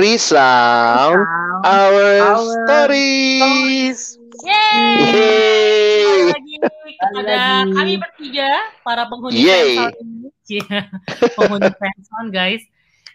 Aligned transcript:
Resound 0.00 1.20
our, 1.60 2.08
our 2.24 2.40
stories. 2.40 4.16
Yeay. 4.40 4.96
Yeay. 5.12 6.32
lagi 6.32 6.54
lagi. 6.56 7.72
kami 7.76 7.94
bertiga 8.00 8.48
para 8.80 9.04
penghuni 9.12 9.44
Yeay. 9.44 9.76
Friendzone 9.76 9.96
ini. 10.00 10.28
Cie, 10.40 10.64
penghuni 11.36 11.68
Friendzone 11.76 12.28
guys. 12.32 12.64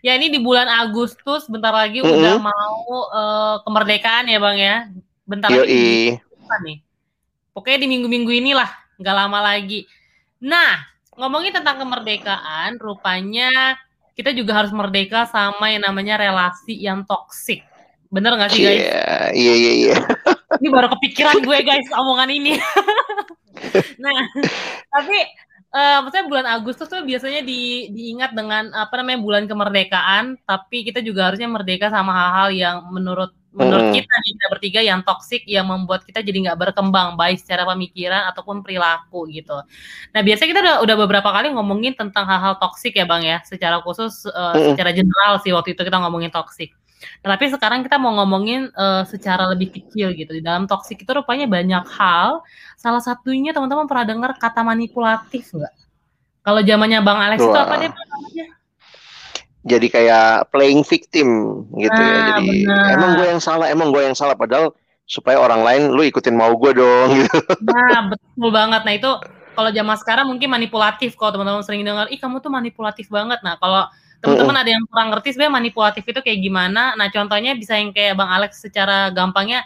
Ya 0.05 0.13
ini 0.13 0.29
di 0.29 0.37
bulan 0.37 0.69
Agustus 0.69 1.49
bentar 1.49 1.73
lagi 1.73 2.05
Mm-mm. 2.05 2.21
udah 2.21 2.37
mau 2.37 2.77
eh, 3.09 3.55
kemerdekaan 3.65 4.29
ya 4.29 4.37
Bang 4.37 4.61
ya. 4.61 4.85
Bentar 5.25 5.49
lagi 5.49 5.65
Yoi. 5.65 6.21
depan 6.21 6.59
nih. 6.69 6.77
Pokoknya 7.49 7.81
di 7.81 7.87
minggu-minggu 7.89 8.29
inilah, 8.29 8.69
nggak 9.01 9.15
lama 9.25 9.39
lagi. 9.41 9.89
Nah, 10.37 10.85
ngomongin 11.17 11.49
tentang 11.49 11.81
kemerdekaan, 11.81 12.77
rupanya 12.77 13.73
kita 14.15 14.31
juga 14.31 14.63
harus 14.63 14.71
merdeka 14.71 15.27
sama 15.27 15.69
yang 15.69 15.83
namanya 15.83 16.15
relasi 16.15 16.79
yang 16.79 17.03
toksik. 17.03 17.61
Bener 18.07 18.31
nggak 18.39 18.49
sih 18.55 18.63
guys? 18.63 18.79
Iya, 18.79 19.13
iya, 19.35 19.53
iya, 19.53 19.71
iya. 19.75 19.95
Ini 20.63 20.69
baru 20.71 20.87
kepikiran 20.95 21.43
gue 21.43 21.57
guys 21.67 21.87
omongan 21.91 22.31
ini. 22.31 22.55
nah, 24.03 24.19
tapi 24.87 25.19
eh 25.75 25.97
maksudnya 25.99 26.27
bulan 26.31 26.47
Agustus 26.47 26.87
tuh 26.87 27.03
biasanya 27.03 27.43
di, 27.43 27.91
diingat 27.91 28.31
dengan 28.31 28.71
apa 28.71 28.95
namanya 29.03 29.19
bulan 29.19 29.43
kemerdekaan, 29.51 30.39
tapi 30.47 30.87
kita 30.87 31.03
juga 31.03 31.27
harusnya 31.27 31.51
merdeka 31.51 31.91
sama 31.91 32.15
hal-hal 32.15 32.49
yang 32.55 32.77
menurut 32.95 33.35
menurut 33.55 33.89
Hmm. 33.89 33.95
kita 33.95 34.15
kita 34.19 34.45
bertiga 34.51 34.79
yang 34.83 34.99
toksik 35.01 35.47
yang 35.47 35.65
membuat 35.65 36.03
kita 36.03 36.19
jadi 36.19 36.51
nggak 36.51 36.59
berkembang 36.59 37.15
baik 37.15 37.39
secara 37.39 37.63
pemikiran 37.63 38.27
ataupun 38.35 38.59
perilaku 38.61 39.31
gitu. 39.31 39.55
Nah 40.11 40.21
biasanya 40.21 40.49
kita 40.51 40.61
udah, 40.61 40.75
udah 40.83 40.95
beberapa 41.07 41.29
kali 41.31 41.55
ngomongin 41.55 41.95
tentang 41.95 42.27
hal-hal 42.27 42.59
toksik 42.59 42.93
ya 42.99 43.07
bang 43.07 43.23
ya, 43.23 43.37
secara 43.47 43.79
khusus 43.79 44.27
Mm-mm. 44.27 44.75
secara 44.75 44.91
general 44.91 45.39
sih 45.39 45.55
waktu 45.55 45.71
itu 45.73 45.81
kita 45.81 45.97
ngomongin 46.03 46.29
toksik. 46.29 46.75
Nah, 47.21 47.37
tapi 47.37 47.51
sekarang 47.51 47.85
kita 47.85 48.01
mau 48.01 48.15
ngomongin 48.17 48.71
eh, 48.71 49.03
secara 49.05 49.45
lebih 49.51 49.71
kecil 49.71 50.15
gitu. 50.15 50.31
Di 50.31 50.41
dalam 50.41 50.65
toksik 50.65 51.03
itu 51.05 51.11
rupanya 51.11 51.45
banyak 51.45 51.85
hal. 51.95 52.41
Salah 52.79 53.03
satunya 53.03 53.51
teman-teman 53.53 53.85
pernah 53.85 54.05
dengar 54.07 54.31
kata 54.39 54.63
manipulatif 54.65 55.53
nggak? 55.53 55.73
Kalau 56.45 56.61
zamannya 56.61 56.99
Bang 57.01 57.19
Alex 57.19 57.41
itu 57.41 57.51
Wah. 57.51 57.65
apa 57.65 57.75
dia 57.77 57.89
namanya? 57.89 58.45
Jadi 59.65 59.87
kayak 59.89 60.53
playing 60.53 60.85
victim 60.85 61.29
gitu 61.73 61.97
ya. 61.97 62.13
Nah, 62.13 62.25
Jadi 62.37 62.47
benar. 62.69 62.93
emang 62.93 63.11
gue 63.17 63.25
yang 63.25 63.41
salah, 63.41 63.67
emang 63.73 63.89
gue 63.89 64.01
yang 64.05 64.13
salah. 64.13 64.37
Padahal 64.37 64.77
supaya 65.05 65.37
orang 65.41 65.61
lain 65.65 65.81
lu 65.93 66.05
ikutin 66.05 66.37
mau 66.37 66.53
gue 66.53 66.71
dong 66.77 67.07
gitu. 67.17 67.37
Nah, 67.65 68.13
betul 68.13 68.49
banget. 68.53 68.81
Nah, 68.85 68.93
itu 68.93 69.11
kalau 69.57 69.69
zaman 69.73 69.97
sekarang 69.97 70.25
mungkin 70.29 70.49
manipulatif 70.53 71.17
kalau 71.17 71.33
teman-teman 71.33 71.65
sering 71.65 71.81
dengar, 71.81 72.05
"Ih, 72.13 72.19
kamu 72.21 72.45
tuh 72.45 72.53
manipulatif 72.53 73.09
banget." 73.09 73.41
Nah, 73.41 73.57
kalau 73.57 73.89
teman-teman 74.21 74.57
ada 74.61 74.69
yang 74.69 74.83
kurang 74.89 75.13
ngerti 75.13 75.33
sebenarnya 75.33 75.55
manipulatif 75.57 76.03
itu 76.05 76.19
kayak 76.21 76.39
gimana? 76.41 76.93
Nah, 76.93 77.07
contohnya 77.09 77.57
bisa 77.57 77.77
yang 77.77 77.89
kayak 77.89 78.17
Bang 78.17 78.29
Alex 78.29 78.61
secara 78.61 79.09
gampangnya 79.13 79.65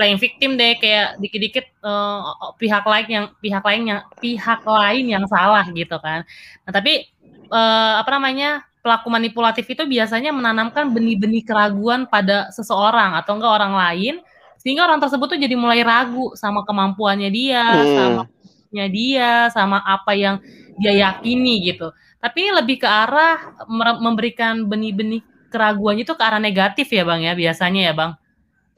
playing 0.00 0.16
victim 0.16 0.56
deh 0.56 0.80
kayak 0.80 1.20
dikit-dikit 1.20 1.66
eh, 1.70 2.20
pihak 2.56 2.84
lain 2.88 3.08
yang 3.08 3.26
pihak 3.36 3.60
lain 3.60 3.82
yang 3.84 4.00
pihak 4.16 4.62
lain 4.64 5.04
yang 5.12 5.24
salah 5.28 5.64
gitu 5.68 5.96
kan. 6.00 6.24
Nah, 6.64 6.72
tapi 6.72 7.04
eh, 7.50 7.94
apa 8.00 8.10
namanya? 8.16 8.64
pelaku 8.80 9.12
manipulatif 9.12 9.68
itu 9.68 9.84
biasanya 9.84 10.32
menanamkan 10.32 10.88
benih-benih 10.88 11.44
keraguan 11.44 12.08
pada 12.08 12.48
seseorang 12.48 13.12
atau 13.12 13.36
enggak 13.36 13.52
orang 13.60 13.76
lain 13.76 14.14
sehingga 14.56 14.88
orang 14.88 15.00
tersebut 15.00 15.36
tuh 15.36 15.40
jadi 15.40 15.52
mulai 15.56 15.84
ragu 15.84 16.32
sama 16.36 16.64
kemampuannya 16.64 17.28
dia, 17.32 17.64
Hmm. 17.64 17.96
sama 17.96 18.22
nya 18.70 18.86
dia, 18.88 19.32
sama 19.52 19.84
apa 19.84 20.16
yang 20.16 20.40
dia 20.80 20.96
yakini 20.96 21.72
gitu. 21.72 21.92
Tapi 22.20 22.36
ini 22.48 22.50
lebih 22.56 22.80
ke 22.80 22.88
arah 22.88 23.56
memberikan 24.00 24.68
benih-benih 24.68 25.24
keraguannya 25.52 26.04
itu 26.04 26.14
ke 26.14 26.24
arah 26.24 26.40
negatif 26.40 26.86
ya 26.88 27.02
bang 27.04 27.20
ya 27.26 27.32
biasanya 27.36 27.80
ya 27.90 27.92
bang. 27.92 28.12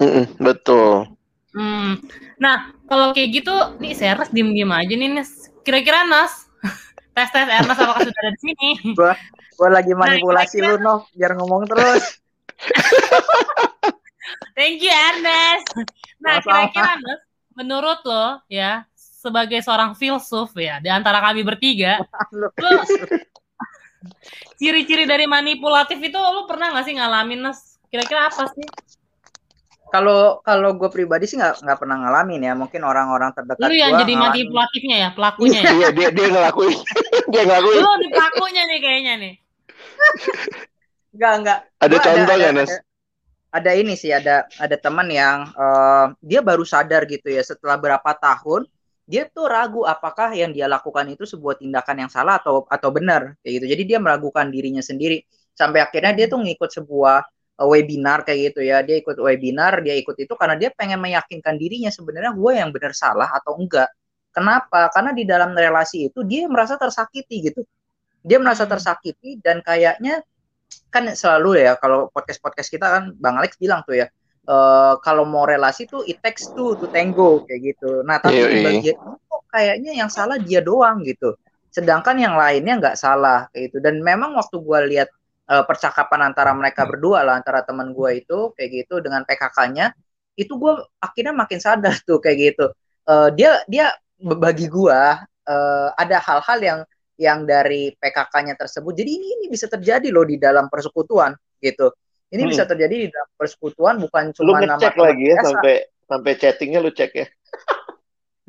Mm-mm, 0.02 0.24
betul. 0.38 1.14
Hmm. 1.52 2.00
Nah 2.40 2.74
kalau 2.90 3.14
kayak 3.14 3.42
gitu, 3.42 3.54
nih 3.78 3.92
saya 3.94 4.18
Ernest 4.18 4.32
diem-diem 4.34 4.70
aja 4.70 4.94
nih. 4.98 5.22
Kira-kira 5.62 6.02
Nas, 6.08 6.41
tes 7.12 7.28
tes 7.28 7.44
Ernest 7.44 7.80
apakah 7.80 8.00
sudah 8.02 8.20
ada 8.24 8.30
di 8.32 8.40
sini? 8.40 8.68
Gue 9.52 9.68
lagi 9.68 9.92
manipulasi 9.92 10.58
kira-kira- 10.58 10.80
lu, 10.80 10.84
Nov, 10.84 11.00
biar 11.12 11.32
ngomong 11.36 11.62
terus. 11.68 12.02
Thank 14.56 14.80
you 14.80 14.92
Ernest. 14.92 15.66
Nah 16.20 16.40
kira-kira 16.40 16.96
menurut 17.52 18.00
lo 18.04 18.40
ya 18.48 18.88
sebagai 18.96 19.60
seorang 19.60 19.92
filsuf 19.94 20.56
ya 20.56 20.80
di 20.80 20.88
antara 20.88 21.20
kami 21.20 21.44
bertiga, 21.44 22.00
Lu- 22.38 22.50
lo 22.50 22.70
ciri-ciri 24.58 25.06
dari 25.06 25.26
manipulatif 25.30 25.98
itu 26.00 26.18
lo 26.18 26.48
pernah 26.48 26.74
nggak 26.74 26.84
sih 26.86 26.94
ngalamin 26.96 27.40
Nes? 27.50 27.78
Kira-kira 27.86 28.32
apa 28.32 28.48
sih? 28.50 28.66
Kalau 29.92 30.40
kalau 30.40 30.72
gue 30.72 30.88
pribadi 30.88 31.28
sih 31.28 31.36
nggak 31.36 31.60
nggak 31.60 31.78
pernah 31.78 32.00
ngalamin 32.00 32.40
ya. 32.48 32.52
Mungkin 32.56 32.80
orang-orang 32.80 33.36
terdekat 33.36 33.68
Lu 33.68 33.76
yang 33.76 33.92
gua 33.92 34.00
jadi 34.00 34.12
ngalamin. 34.16 34.32
manipulatifnya 34.32 34.96
ya, 34.96 35.08
pelakunya 35.12 35.60
ya. 35.60 35.72
Iya, 35.76 35.88
dia 35.92 36.08
dia 36.08 36.26
ngelakuin. 36.32 36.78
dia 37.32 37.42
ngelakuin. 37.44 37.82
Lu 37.84 37.92
di 38.00 38.08
pelakunya 38.08 38.62
nih 38.64 38.78
kayaknya 38.80 39.12
nih. 39.20 39.34
Enggak, 41.12 41.32
enggak. 41.44 41.58
Ada 41.76 41.92
Gua 41.92 42.04
contoh 42.08 42.24
ada, 42.24 42.40
nggak, 42.40 42.52
Nes? 42.56 42.70
ada, 42.72 42.76
ada 43.52 43.70
ini 43.76 43.94
sih, 44.00 44.10
ada 44.16 44.48
ada 44.56 44.76
teman 44.80 45.08
yang 45.12 45.44
eh, 45.52 46.06
dia 46.24 46.40
baru 46.40 46.64
sadar 46.64 47.04
gitu 47.04 47.28
ya 47.28 47.44
setelah 47.44 47.76
berapa 47.76 48.10
tahun 48.16 48.64
dia 49.04 49.28
tuh 49.28 49.44
ragu 49.44 49.84
apakah 49.84 50.32
yang 50.32 50.56
dia 50.56 50.64
lakukan 50.70 51.04
itu 51.12 51.28
sebuah 51.28 51.60
tindakan 51.60 52.06
yang 52.06 52.10
salah 52.10 52.40
atau 52.40 52.64
atau 52.64 52.88
benar 52.88 53.36
kayak 53.44 53.52
gitu. 53.60 53.66
Jadi 53.76 53.82
dia 53.84 53.98
meragukan 54.00 54.48
dirinya 54.48 54.80
sendiri 54.80 55.20
sampai 55.52 55.84
akhirnya 55.84 56.16
dia 56.16 56.26
tuh 56.32 56.40
ngikut 56.40 56.70
sebuah 56.80 57.28
webinar 57.60 58.24
kayak 58.24 58.52
gitu 58.52 58.60
ya. 58.64 58.80
Dia 58.80 59.00
ikut 59.00 59.16
webinar, 59.20 59.84
dia 59.84 59.94
ikut 59.96 60.16
itu 60.16 60.32
karena 60.36 60.56
dia 60.56 60.70
pengen 60.72 61.00
meyakinkan 61.00 61.60
dirinya 61.60 61.92
sebenarnya 61.92 62.32
gue 62.32 62.52
yang 62.56 62.70
benar 62.72 62.92
salah 62.96 63.28
atau 63.28 63.56
enggak. 63.60 63.88
Kenapa? 64.32 64.88
Karena 64.88 65.12
di 65.12 65.28
dalam 65.28 65.52
relasi 65.52 66.08
itu 66.08 66.24
dia 66.24 66.48
merasa 66.48 66.80
tersakiti 66.80 67.52
gitu. 67.52 67.60
Dia 68.24 68.40
merasa 68.40 68.64
Hmm. 68.64 68.72
tersakiti 68.78 69.36
dan 69.44 69.60
kayaknya 69.60 70.24
kan 70.88 71.04
selalu 71.12 71.60
ya 71.60 71.76
kalau 71.76 72.08
podcast-podcast 72.16 72.68
kita 72.72 72.86
kan 72.88 73.04
Bang 73.20 73.36
Alex 73.36 73.60
bilang 73.60 73.84
tuh 73.84 74.00
ya 74.00 74.08
eh, 74.42 74.94
kalau 75.04 75.22
mau 75.28 75.44
relasi 75.46 75.86
tuh 75.86 76.02
it 76.08 76.18
takes 76.24 76.48
two 76.56 76.74
to 76.80 76.88
tango 76.90 77.44
kayak 77.44 77.76
gitu. 77.76 78.02
Nah, 78.02 78.18
tapi 78.18 78.40
di 78.40 78.58
bagian 78.64 78.96
kok 78.98 79.42
kayaknya 79.52 79.92
yang 79.94 80.10
salah 80.10 80.34
dia 80.40 80.58
doang 80.64 81.04
gitu. 81.06 81.36
Sedangkan 81.70 82.18
yang 82.18 82.34
lainnya 82.34 82.80
nggak 82.80 82.96
salah 82.98 83.46
kayak 83.52 83.70
gitu. 83.70 83.78
Dan 83.84 84.00
memang 84.02 84.34
waktu 84.34 84.56
gua 84.58 84.82
lihat 84.82 85.12
eh, 85.52 85.64
percakapan 85.68 86.32
antara 86.32 86.56
mereka 86.56 86.88
berdua 86.88 87.20
lah 87.20 87.36
antara 87.36 87.60
teman 87.60 87.92
gua 87.92 88.16
itu 88.16 88.56
kayak 88.56 88.70
gitu 88.84 89.04
dengan 89.04 89.22
PKK-nya 89.28 89.92
itu 90.40 90.56
gua 90.56 90.80
akhirnya 90.96 91.36
makin 91.36 91.60
sadar 91.60 91.92
tuh 92.08 92.16
kayak 92.24 92.38
gitu. 92.56 92.66
Eh, 93.04 93.28
dia 93.36 93.60
dia 93.68 93.92
bagi 94.18 94.66
gua 94.72 95.20
eh, 95.44 95.88
ada 95.98 96.16
hal-hal 96.24 96.58
yang 96.62 96.80
yang 97.20 97.44
dari 97.44 97.92
PKK-nya 98.00 98.56
tersebut. 98.56 98.96
Jadi 98.96 99.10
ini 99.12 99.26
ini 99.38 99.46
bisa 99.52 99.68
terjadi 99.68 100.08
loh 100.08 100.24
di 100.24 100.40
dalam 100.40 100.66
persekutuan 100.72 101.36
gitu. 101.60 101.92
Ini 102.32 102.48
Hmm. 102.48 102.50
bisa 102.50 102.64
terjadi 102.64 102.94
di 103.06 103.08
dalam 103.12 103.28
persekutuan 103.36 104.00
bukan 104.00 104.32
cuma 104.32 104.56
nama 104.64 104.80
ngecek 104.80 104.96
lagi 104.96 105.24
ya 105.28 105.36
biasa. 105.36 105.46
sampai 105.52 105.74
sampai 106.08 106.32
chattingnya 106.40 106.80
lu 106.80 106.90
cek 106.90 107.12
ya. 107.12 107.26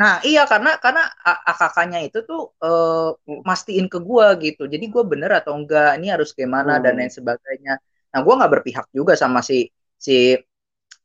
Nah, 0.02 0.14
iya 0.28 0.42
karena 0.52 0.70
karena 0.84 1.02
AKK-nya 1.22 2.00
itu 2.08 2.18
tuh 2.30 2.40
eh, 2.66 3.10
mastiin 3.50 3.86
ke 3.94 3.98
gua 4.08 4.26
gitu. 4.44 4.62
Jadi 4.74 4.86
gua 4.94 5.04
bener 5.12 5.32
atau 5.40 5.54
enggak, 5.60 5.88
ini 6.02 6.08
harus 6.14 6.30
gimana 6.40 6.72
dan 6.84 6.94
Hmm. 6.98 7.00
lain 7.00 7.14
sebagainya. 7.14 7.72
Nah, 8.12 8.20
gua 8.26 8.34
nggak 8.42 8.52
berpihak 8.58 8.86
juga 8.98 9.14
sama 9.24 9.40
si 9.50 9.70
si 10.06 10.14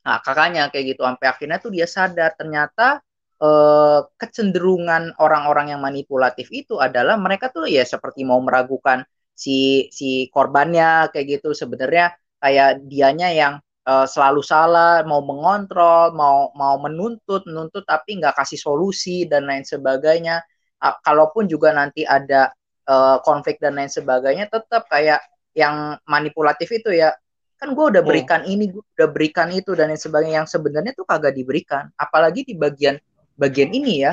AKK-nya 0.09 0.63
kayak 0.73 0.85
gitu. 0.97 1.01
Sampai 1.09 1.27
akhirnya 1.33 1.59
tuh 1.65 1.71
dia 1.77 1.87
sadar 1.89 2.31
ternyata 2.41 3.01
eh, 3.45 3.99
kecenderungan 4.21 5.03
orang-orang 5.21 5.67
yang 5.77 5.81
manipulatif 5.85 6.49
itu 6.51 6.75
adalah 6.81 7.15
mereka 7.21 7.47
tuh 7.55 7.69
ya 7.69 7.85
seperti 7.87 8.25
mau 8.25 8.41
meragukan 8.43 9.05
si 9.37 9.87
si 9.93 10.27
korbannya 10.35 11.13
kayak 11.13 11.27
gitu. 11.39 11.49
Sebenarnya 11.53 12.17
kayak 12.43 12.69
dianya 12.91 13.29
yang 13.37 13.55
eh, 13.89 14.07
selalu 14.07 14.43
salah, 14.45 15.01
mau 15.09 15.25
mengontrol, 15.25 16.13
mau 16.13 16.53
mau 16.53 16.77
menuntut, 16.85 17.43
menuntut 17.49 17.85
tapi 17.89 18.21
nggak 18.21 18.37
kasih 18.37 18.61
solusi 18.61 19.25
dan 19.25 19.49
lain 19.49 19.65
sebagainya. 19.65 20.45
Kalaupun 20.79 21.51
juga 21.51 21.73
nanti 21.75 22.05
ada 22.07 22.53
eh, 22.89 23.17
konflik 23.27 23.59
dan 23.61 23.77
lain 23.81 23.91
sebagainya, 23.91 24.47
tetap 24.53 24.87
kayak 24.93 25.21
yang 25.57 25.99
manipulatif 26.07 26.71
itu 26.71 26.95
ya 26.95 27.11
kan 27.59 27.75
gue 27.75 27.87
udah 27.91 28.03
Hmm. 28.07 28.11
berikan 28.15 28.41
ini, 28.47 28.71
gue 28.71 28.85
udah 28.95 29.09
berikan 29.11 29.51
itu 29.51 29.75
dan 29.75 29.91
lain 29.91 29.99
sebagainya 29.99 30.47
yang 30.47 30.51
sebenarnya 30.51 30.93
tuh 30.95 31.03
kagak 31.09 31.35
diberikan. 31.35 31.91
Apalagi 31.99 32.47
di 32.47 32.55
bagian 32.55 32.97
bagian 33.35 33.71
ini 33.75 34.07
ya 34.07 34.13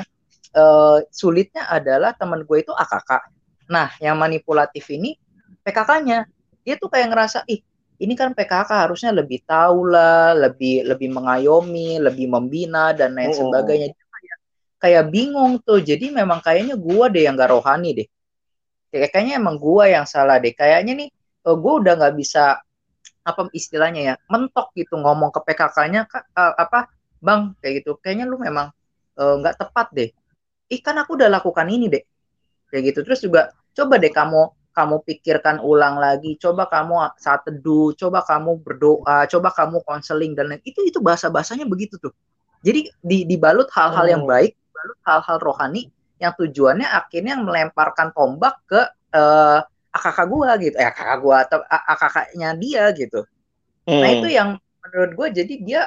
eh, 0.56 0.98
sulitnya 1.12 1.68
adalah 1.70 2.12
teman 2.18 2.42
gue 2.42 2.58
itu 2.64 2.72
AKK. 2.74 3.10
Nah, 3.70 3.88
yang 4.02 4.16
manipulatif 4.18 4.86
ini 4.90 5.14
PKK-nya 5.62 6.26
dia 6.66 6.74
tuh 6.78 6.90
kayak 6.90 7.14
ngerasa 7.14 7.46
ih 7.46 7.62
ini 8.00 8.14
kan 8.14 8.32
PKK 8.36 8.70
harusnya 8.88 9.10
lebih 9.12 9.42
tahu 9.44 9.88
lah, 9.88 10.36
lebih 10.36 10.84
lebih 10.84 11.08
mengayomi, 11.12 12.00
lebih 12.00 12.26
membina 12.28 12.92
dan 12.92 13.16
lain 13.16 13.32
Mm-mm. 13.32 13.40
sebagainya. 13.48 13.88
Kayak, 13.92 14.38
kayak 14.80 15.04
bingung 15.12 15.58
tuh. 15.64 15.80
Jadi 15.80 16.12
memang 16.12 16.40
kayaknya 16.44 16.76
gua 16.76 17.08
deh 17.08 17.24
yang 17.24 17.34
gak 17.36 17.52
rohani 17.52 17.90
deh. 18.04 18.08
Kayak- 18.92 19.10
Kayaknya 19.12 19.34
emang 19.40 19.56
gua 19.56 19.88
yang 19.88 20.04
salah 20.04 20.36
deh. 20.40 20.52
Kayaknya 20.52 20.92
nih 21.04 21.08
eh, 21.46 21.56
gua 21.56 21.72
udah 21.80 21.92
nggak 21.96 22.14
bisa 22.16 22.60
apa 23.26 23.50
istilahnya 23.50 24.00
ya 24.02 24.14
mentok 24.30 24.70
gitu 24.78 24.94
ngomong 25.02 25.34
ke 25.34 25.42
PKK-nya 25.42 26.06
uh, 26.38 26.54
apa 26.54 26.86
bang 27.18 27.58
kayak 27.58 27.82
gitu 27.82 27.98
kayaknya 27.98 28.22
lu 28.22 28.38
memang 28.38 28.70
eh, 29.18 29.34
nggak 29.42 29.54
uh, 29.54 29.58
tepat 29.66 29.86
deh 29.90 30.10
ih 30.70 30.80
kan 30.82 30.94
aku 31.02 31.18
udah 31.18 31.26
lakukan 31.26 31.66
ini 31.66 31.90
deh 31.90 32.02
kayak 32.70 32.94
gitu 32.94 33.02
terus 33.02 33.18
juga 33.22 33.50
coba 33.74 33.98
deh 33.98 34.14
kamu 34.14 34.46
kamu 34.76 35.00
pikirkan 35.08 35.56
ulang 35.64 35.96
lagi 35.96 36.36
coba 36.36 36.68
kamu 36.68 37.16
saat 37.16 37.48
teduh 37.48 37.96
coba 37.96 38.20
kamu 38.20 38.60
berdoa 38.60 39.24
coba 39.24 39.48
kamu 39.56 39.80
konseling 39.88 40.36
dan 40.36 40.52
lain 40.52 40.60
itu 40.68 40.84
itu 40.84 41.00
bahasa 41.00 41.32
bahasanya 41.32 41.64
begitu 41.64 41.96
tuh 41.96 42.12
jadi 42.60 42.92
di, 43.00 43.24
dibalut 43.24 43.72
hal-hal 43.72 44.04
oh. 44.04 44.10
yang 44.12 44.22
baik 44.28 44.52
dibalut 44.52 45.00
hal-hal 45.08 45.36
rohani 45.40 45.88
yang 46.20 46.36
tujuannya 46.36 46.84
akhirnya 46.84 47.40
melemparkan 47.40 48.12
tombak 48.12 48.60
ke 48.68 48.80
uh, 49.16 49.64
kakak 49.96 50.28
gua 50.28 50.60
gitu 50.60 50.76
eh 50.76 50.92
kakak 50.92 51.18
gua 51.24 51.36
atau 51.48 51.64
kakaknya 51.96 52.52
dia 52.60 52.84
gitu 52.92 53.24
nah, 53.88 53.92
hmm. 53.96 54.00
nah 54.04 54.10
itu 54.12 54.28
yang 54.28 54.48
menurut 54.84 55.10
gua 55.16 55.28
jadi 55.32 55.54
dia 55.64 55.82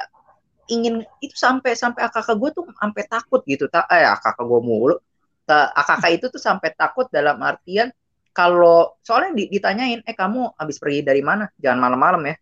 ingin 0.66 1.06
itu 1.22 1.34
sampai 1.38 1.78
sampai 1.78 2.10
kakak 2.10 2.34
gua 2.34 2.50
tuh 2.50 2.66
sampai 2.74 3.02
takut 3.06 3.42
gitu 3.46 3.70
tak 3.70 3.86
eh 3.86 4.02
kakak 4.18 4.42
gua 4.42 4.58
mulu 4.58 4.98
kakak 5.46 6.10
itu 6.14 6.26
tuh 6.30 6.42
sampai 6.42 6.74
takut 6.74 7.06
dalam 7.10 7.38
artian 7.42 7.90
kalau 8.30 8.94
soalnya 9.02 9.34
ditanyain 9.34 10.00
eh 10.06 10.14
kamu 10.14 10.54
habis 10.54 10.78
pergi 10.78 11.02
dari 11.02 11.20
mana? 11.20 11.50
Jangan 11.58 11.78
malam-malam 11.82 12.22
ya. 12.30 12.34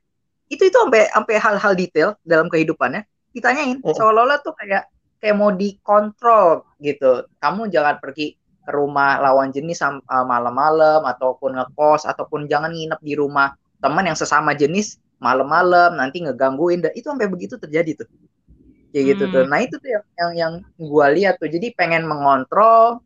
Itu 0.48 0.68
itu 0.68 0.76
sampai 0.76 1.08
sampai 1.12 1.36
hal-hal 1.40 1.72
detail 1.76 2.08
dalam 2.24 2.48
kehidupannya 2.48 3.04
ditanyain. 3.32 3.78
Oh. 3.84 3.92
seolah-olah 3.92 4.40
tuh 4.40 4.56
kayak 4.56 4.88
kayak 5.20 5.36
mau 5.36 5.52
dikontrol 5.52 6.64
gitu. 6.80 7.24
Kamu 7.40 7.68
jangan 7.72 8.00
pergi 8.00 8.36
ke 8.38 8.70
rumah 8.72 9.20
lawan 9.20 9.48
jenis 9.48 9.80
uh, 9.80 10.24
malam-malam 10.24 11.04
ataupun 11.08 11.56
ngekos 11.56 12.04
ataupun 12.04 12.44
jangan 12.48 12.72
nginep 12.72 13.00
di 13.00 13.14
rumah 13.16 13.56
teman 13.80 14.04
yang 14.04 14.18
sesama 14.18 14.52
jenis 14.52 15.00
malam-malam 15.20 15.96
nanti 15.96 16.24
ngegangguin. 16.24 16.84
Dan 16.84 16.92
itu 16.92 17.08
sampai 17.08 17.28
begitu 17.28 17.56
terjadi 17.56 18.04
tuh. 18.04 18.08
Kayak 18.88 19.04
gitu 19.16 19.24
hmm. 19.28 19.32
tuh 19.36 19.44
nah 19.48 19.60
itu 19.60 19.76
tuh 19.76 19.88
yang 19.92 20.04
yang, 20.16 20.30
yang 20.36 20.52
gue 20.80 21.06
lihat 21.20 21.40
tuh. 21.40 21.48
Jadi 21.48 21.72
pengen 21.76 22.08
mengontrol 22.08 23.04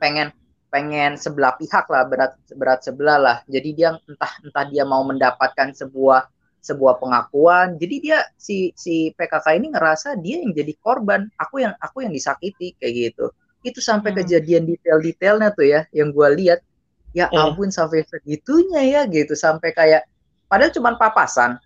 pengen 0.00 0.32
pengen 0.70 1.18
sebelah 1.18 1.58
pihak 1.58 1.90
lah 1.90 2.06
berat 2.06 2.32
berat 2.54 2.80
sebelah 2.86 3.18
lah. 3.18 3.36
Jadi 3.50 3.74
dia 3.74 3.98
entah 4.06 4.32
entah 4.40 4.64
dia 4.70 4.86
mau 4.86 5.02
mendapatkan 5.02 5.74
sebuah 5.74 6.30
sebuah 6.62 7.02
pengakuan. 7.02 7.76
Jadi 7.76 7.96
dia 8.00 8.18
si 8.38 8.70
si 8.78 9.10
PKK 9.12 9.58
ini 9.58 9.74
ngerasa 9.74 10.16
dia 10.22 10.40
yang 10.40 10.54
jadi 10.54 10.72
korban. 10.78 11.26
Aku 11.36 11.60
yang 11.60 11.74
aku 11.82 12.06
yang 12.06 12.14
disakiti 12.14 12.78
kayak 12.78 13.12
gitu. 13.12 13.34
Itu 13.66 13.82
sampai 13.82 14.14
hmm. 14.14 14.18
kejadian 14.24 14.62
detail-detailnya 14.64 15.48
tuh 15.52 15.66
ya 15.66 15.80
yang 15.92 16.14
gue 16.14 16.28
lihat. 16.38 16.62
Ya 17.10 17.26
hmm. 17.26 17.36
ampun 17.36 17.68
sampai 17.74 18.06
segitunya 18.06 18.86
ya 18.86 19.00
gitu. 19.10 19.34
Sampai 19.34 19.74
kayak 19.74 20.06
padahal 20.46 20.70
cuma 20.70 20.94
papasan. 20.94 21.58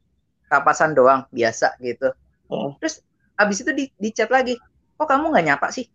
Papasan 0.48 0.96
doang 0.96 1.28
biasa 1.30 1.76
gitu. 1.84 2.10
Hmm. 2.44 2.76
terus 2.76 3.00
abis 3.40 3.64
itu 3.64 3.72
di, 3.72 3.84
di 3.96 4.10
chat 4.12 4.28
lagi 4.28 4.54
kok 4.94 5.08
kamu 5.08 5.32
nggak 5.32 5.46
nyapa 5.48 5.66
sih 5.72 5.88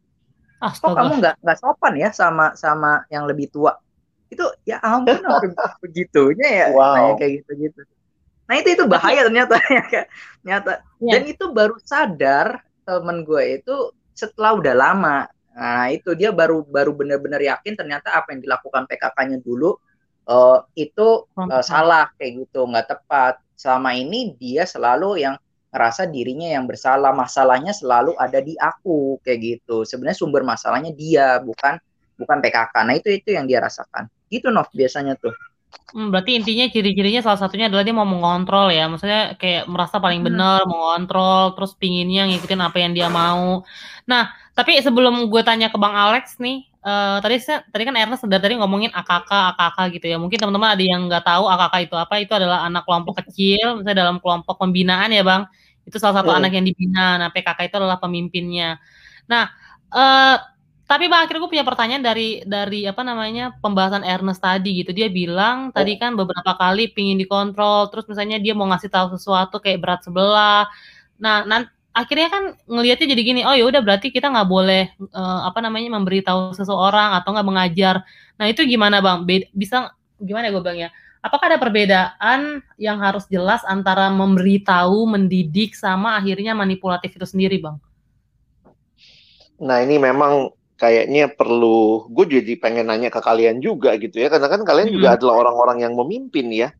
Astaga. 0.59 0.83
kok 0.83 0.95
kamu 0.95 1.13
nggak 1.23 1.35
nggak 1.43 1.57
sopan 1.59 1.93
ya 1.95 2.09
sama 2.11 2.53
sama 2.55 3.03
yang 3.07 3.23
lebih 3.25 3.47
tua 3.51 3.79
itu 4.29 4.45
ya 4.67 4.77
ampun 4.83 5.19
begitunya 5.83 6.47
ya 6.47 6.67
wow. 6.75 7.15
kayak 7.15 7.43
gitu 7.43 7.51
gitu 7.67 7.81
nah 8.45 8.55
itu 8.59 8.75
itu 8.75 8.83
bahaya 8.85 9.25
ternyata 9.25 9.55
ya 9.75 9.83
ternyata 10.43 10.71
ya. 11.01 11.11
dan 11.17 11.21
itu 11.25 11.45
baru 11.49 11.75
sadar 11.81 12.61
temen 12.83 13.23
gue 13.23 13.61
itu 13.61 13.93
setelah 14.13 14.57
udah 14.57 14.75
lama 14.75 15.17
Nah, 15.59 15.91
itu 15.91 16.15
dia 16.15 16.31
baru 16.31 16.63
baru 16.63 16.95
benar-benar 16.95 17.43
yakin 17.43 17.75
ternyata 17.75 18.15
apa 18.15 18.31
yang 18.31 18.39
dilakukan 18.39 18.87
PKK-nya 18.87 19.43
dulu 19.43 19.75
uh, 20.31 20.63
itu 20.71 21.27
uh, 21.35 21.59
salah 21.59 22.07
kayak 22.15 22.47
gitu, 22.47 22.63
nggak 22.63 22.87
tepat. 22.87 23.43
Selama 23.59 23.91
ini 23.91 24.39
dia 24.39 24.63
selalu 24.63 25.19
yang 25.19 25.35
ngerasa 25.69 26.09
dirinya 26.09 26.49
yang 26.49 26.65
bersalah, 26.65 27.13
masalahnya 27.13 27.73
selalu 27.73 28.17
ada 28.17 28.41
di 28.41 28.57
aku 28.57 29.21
kayak 29.21 29.39
gitu. 29.39 29.85
Sebenarnya 29.85 30.17
sumber 30.17 30.41
masalahnya 30.41 30.91
dia, 30.93 31.37
bukan 31.41 31.77
bukan 32.17 32.37
PKK. 32.41 32.75
Nah, 32.85 32.95
itu 32.97 33.09
itu 33.13 33.29
yang 33.33 33.45
dia 33.45 33.61
rasakan. 33.61 34.09
Gitu 34.27 34.49
Nov 34.49 34.69
biasanya 34.73 35.15
tuh. 35.17 35.33
Hmm, 35.89 36.13
berarti 36.13 36.37
intinya 36.37 36.65
ciri-cirinya 36.69 37.21
salah 37.21 37.41
satunya 37.41 37.69
adalah 37.69 37.81
dia 37.81 37.93
mau 37.93 38.05
mengontrol 38.05 38.69
ya, 38.69 38.85
maksudnya 38.85 39.37
kayak 39.37 39.65
merasa 39.65 39.97
paling 39.97 40.21
hmm. 40.21 40.29
benar, 40.29 40.59
hmm. 40.65 40.69
mengontrol, 40.69 41.57
terus 41.57 41.73
pinginnya 41.77 42.29
ngikutin 42.29 42.61
apa 42.61 42.77
yang 42.77 42.93
dia 42.93 43.09
mau. 43.09 43.65
Nah, 44.05 44.33
tapi 44.53 44.77
sebelum 44.81 45.29
gue 45.29 45.41
tanya 45.41 45.73
ke 45.73 45.77
Bang 45.81 45.93
Alex 45.97 46.37
nih, 46.37 46.68
uh, 46.83 47.17
tadi 47.23 47.35
tadi 47.43 47.83
kan 47.83 47.95
Ernest 47.95 48.23
sudah 48.23 48.39
tadi 48.39 48.55
ngomongin 48.59 48.91
AKK, 48.91 49.31
AKK 49.55 49.77
gitu 49.99 50.05
ya. 50.11 50.17
Mungkin 50.19 50.37
teman-teman 50.39 50.69
ada 50.75 50.83
yang 50.83 51.01
nggak 51.07 51.23
tahu 51.25 51.45
AKK 51.47 51.75
itu 51.89 51.95
apa? 51.95 52.13
Itu 52.21 52.33
adalah 52.35 52.67
anak 52.67 52.83
kelompok 52.87 53.23
kecil, 53.25 53.81
misalnya 53.81 53.97
dalam 54.07 54.17
kelompok 54.23 54.55
pembinaan 54.59 55.09
ya 55.11 55.23
Bang. 55.23 55.47
Itu 55.83 55.97
salah 55.97 56.21
satu 56.21 56.31
hmm. 56.31 56.39
anak 56.43 56.51
yang 56.55 56.65
dibina. 56.67 57.17
Nah, 57.17 57.29
PKK 57.33 57.59
itu 57.71 57.75
adalah 57.79 57.97
pemimpinnya. 57.97 58.77
Nah, 59.27 59.49
uh, 59.91 60.37
tapi 60.89 61.05
Bang 61.05 61.25
akhirnya 61.25 61.41
gue 61.45 61.51
punya 61.53 61.65
pertanyaan 61.67 62.01
dari 62.01 62.41
dari 62.49 62.81
apa 62.89 63.05
namanya 63.05 63.53
pembahasan 63.61 64.01
Ernest 64.01 64.41
tadi 64.41 64.81
gitu. 64.81 64.89
Dia 64.89 65.09
bilang 65.09 65.69
oh. 65.69 65.73
tadi 65.73 65.97
kan 66.01 66.17
beberapa 66.17 66.57
kali 66.57 66.89
pingin 66.93 67.17
dikontrol, 67.21 67.93
terus 67.93 68.09
misalnya 68.09 68.41
dia 68.41 68.57
mau 68.57 68.65
ngasih 68.69 68.89
tahu 68.89 69.13
sesuatu 69.13 69.61
kayak 69.61 69.79
berat 69.81 70.01
sebelah. 70.01 70.65
Nah, 71.21 71.45
nanti 71.45 71.78
akhirnya 71.93 72.29
kan 72.29 72.43
ngelihatnya 72.69 73.07
jadi 73.11 73.21
gini, 73.21 73.41
oh 73.43 73.55
ya 73.55 73.65
udah 73.67 73.81
berarti 73.81 74.13
kita 74.13 74.29
nggak 74.29 74.49
boleh 74.49 74.93
uh, 75.11 75.49
apa 75.49 75.59
namanya 75.59 75.97
memberitahu 75.97 76.53
seseorang 76.53 77.17
atau 77.17 77.33
nggak 77.33 77.47
mengajar. 77.47 77.95
Nah 78.37 78.45
itu 78.47 78.63
gimana 78.65 79.01
bang? 79.01 79.25
Be 79.25 79.49
bisa 79.51 79.91
gimana 80.21 80.49
ya 80.49 80.51
gue 80.55 80.63
bang 80.63 80.77
ya? 80.87 80.89
Apakah 81.19 81.51
ada 81.51 81.59
perbedaan 81.59 82.63
yang 82.79 83.03
harus 83.03 83.27
jelas 83.27 83.59
antara 83.67 84.07
memberitahu, 84.07 85.03
mendidik, 85.03 85.75
sama 85.75 86.15
akhirnya 86.15 86.55
manipulatif 86.55 87.11
itu 87.11 87.27
sendiri 87.27 87.59
bang? 87.59 87.75
Nah 89.59 89.83
ini 89.83 89.99
memang 89.99 90.55
kayaknya 90.79 91.27
perlu 91.27 92.07
gue 92.07 92.39
jadi 92.39 92.55
pengen 92.55 92.87
nanya 92.87 93.11
ke 93.11 93.19
kalian 93.19 93.59
juga 93.59 93.99
gitu 93.99 94.15
ya 94.15 94.31
karena 94.31 94.47
kan 94.47 94.63
kalian 94.63 94.87
hmm. 94.89 94.95
juga 94.95 95.07
adalah 95.19 95.35
orang-orang 95.43 95.83
yang 95.83 95.93
memimpin 95.99 96.47
ya 96.55 96.71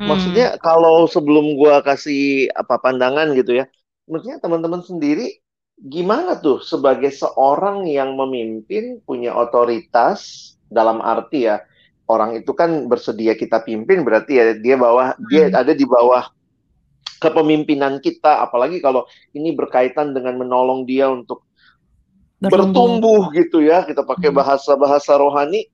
hmm. 0.00 0.08
maksudnya 0.08 0.56
kalau 0.56 1.04
sebelum 1.04 1.60
gue 1.60 1.74
kasih 1.84 2.48
apa 2.56 2.80
pandangan 2.80 3.36
gitu 3.36 3.60
ya 3.60 3.68
maksudnya 4.06 4.38
teman-teman 4.42 4.82
sendiri 4.82 5.42
gimana 5.82 6.38
tuh 6.38 6.62
sebagai 6.62 7.10
seorang 7.10 7.86
yang 7.90 8.14
memimpin 8.14 9.02
punya 9.02 9.34
otoritas 9.34 10.52
dalam 10.70 11.02
arti 11.02 11.50
ya 11.50 11.62
orang 12.06 12.38
itu 12.38 12.52
kan 12.54 12.86
bersedia 12.86 13.34
kita 13.34 13.62
pimpin 13.62 14.06
berarti 14.06 14.32
ya 14.38 14.44
dia 14.58 14.76
bawah 14.78 15.14
hmm. 15.16 15.26
dia 15.30 15.50
ada 15.50 15.72
di 15.74 15.86
bawah 15.86 16.30
kepemimpinan 17.22 18.02
kita 18.02 18.42
apalagi 18.42 18.82
kalau 18.82 19.06
ini 19.34 19.54
berkaitan 19.54 20.10
dengan 20.14 20.38
menolong 20.38 20.82
dia 20.86 21.06
untuk 21.06 21.46
bertumbuh, 22.42 23.30
gitu 23.38 23.62
ya 23.62 23.86
kita 23.86 24.02
pakai 24.02 24.34
hmm. 24.34 24.38
bahasa-bahasa 24.42 25.14
rohani 25.14 25.70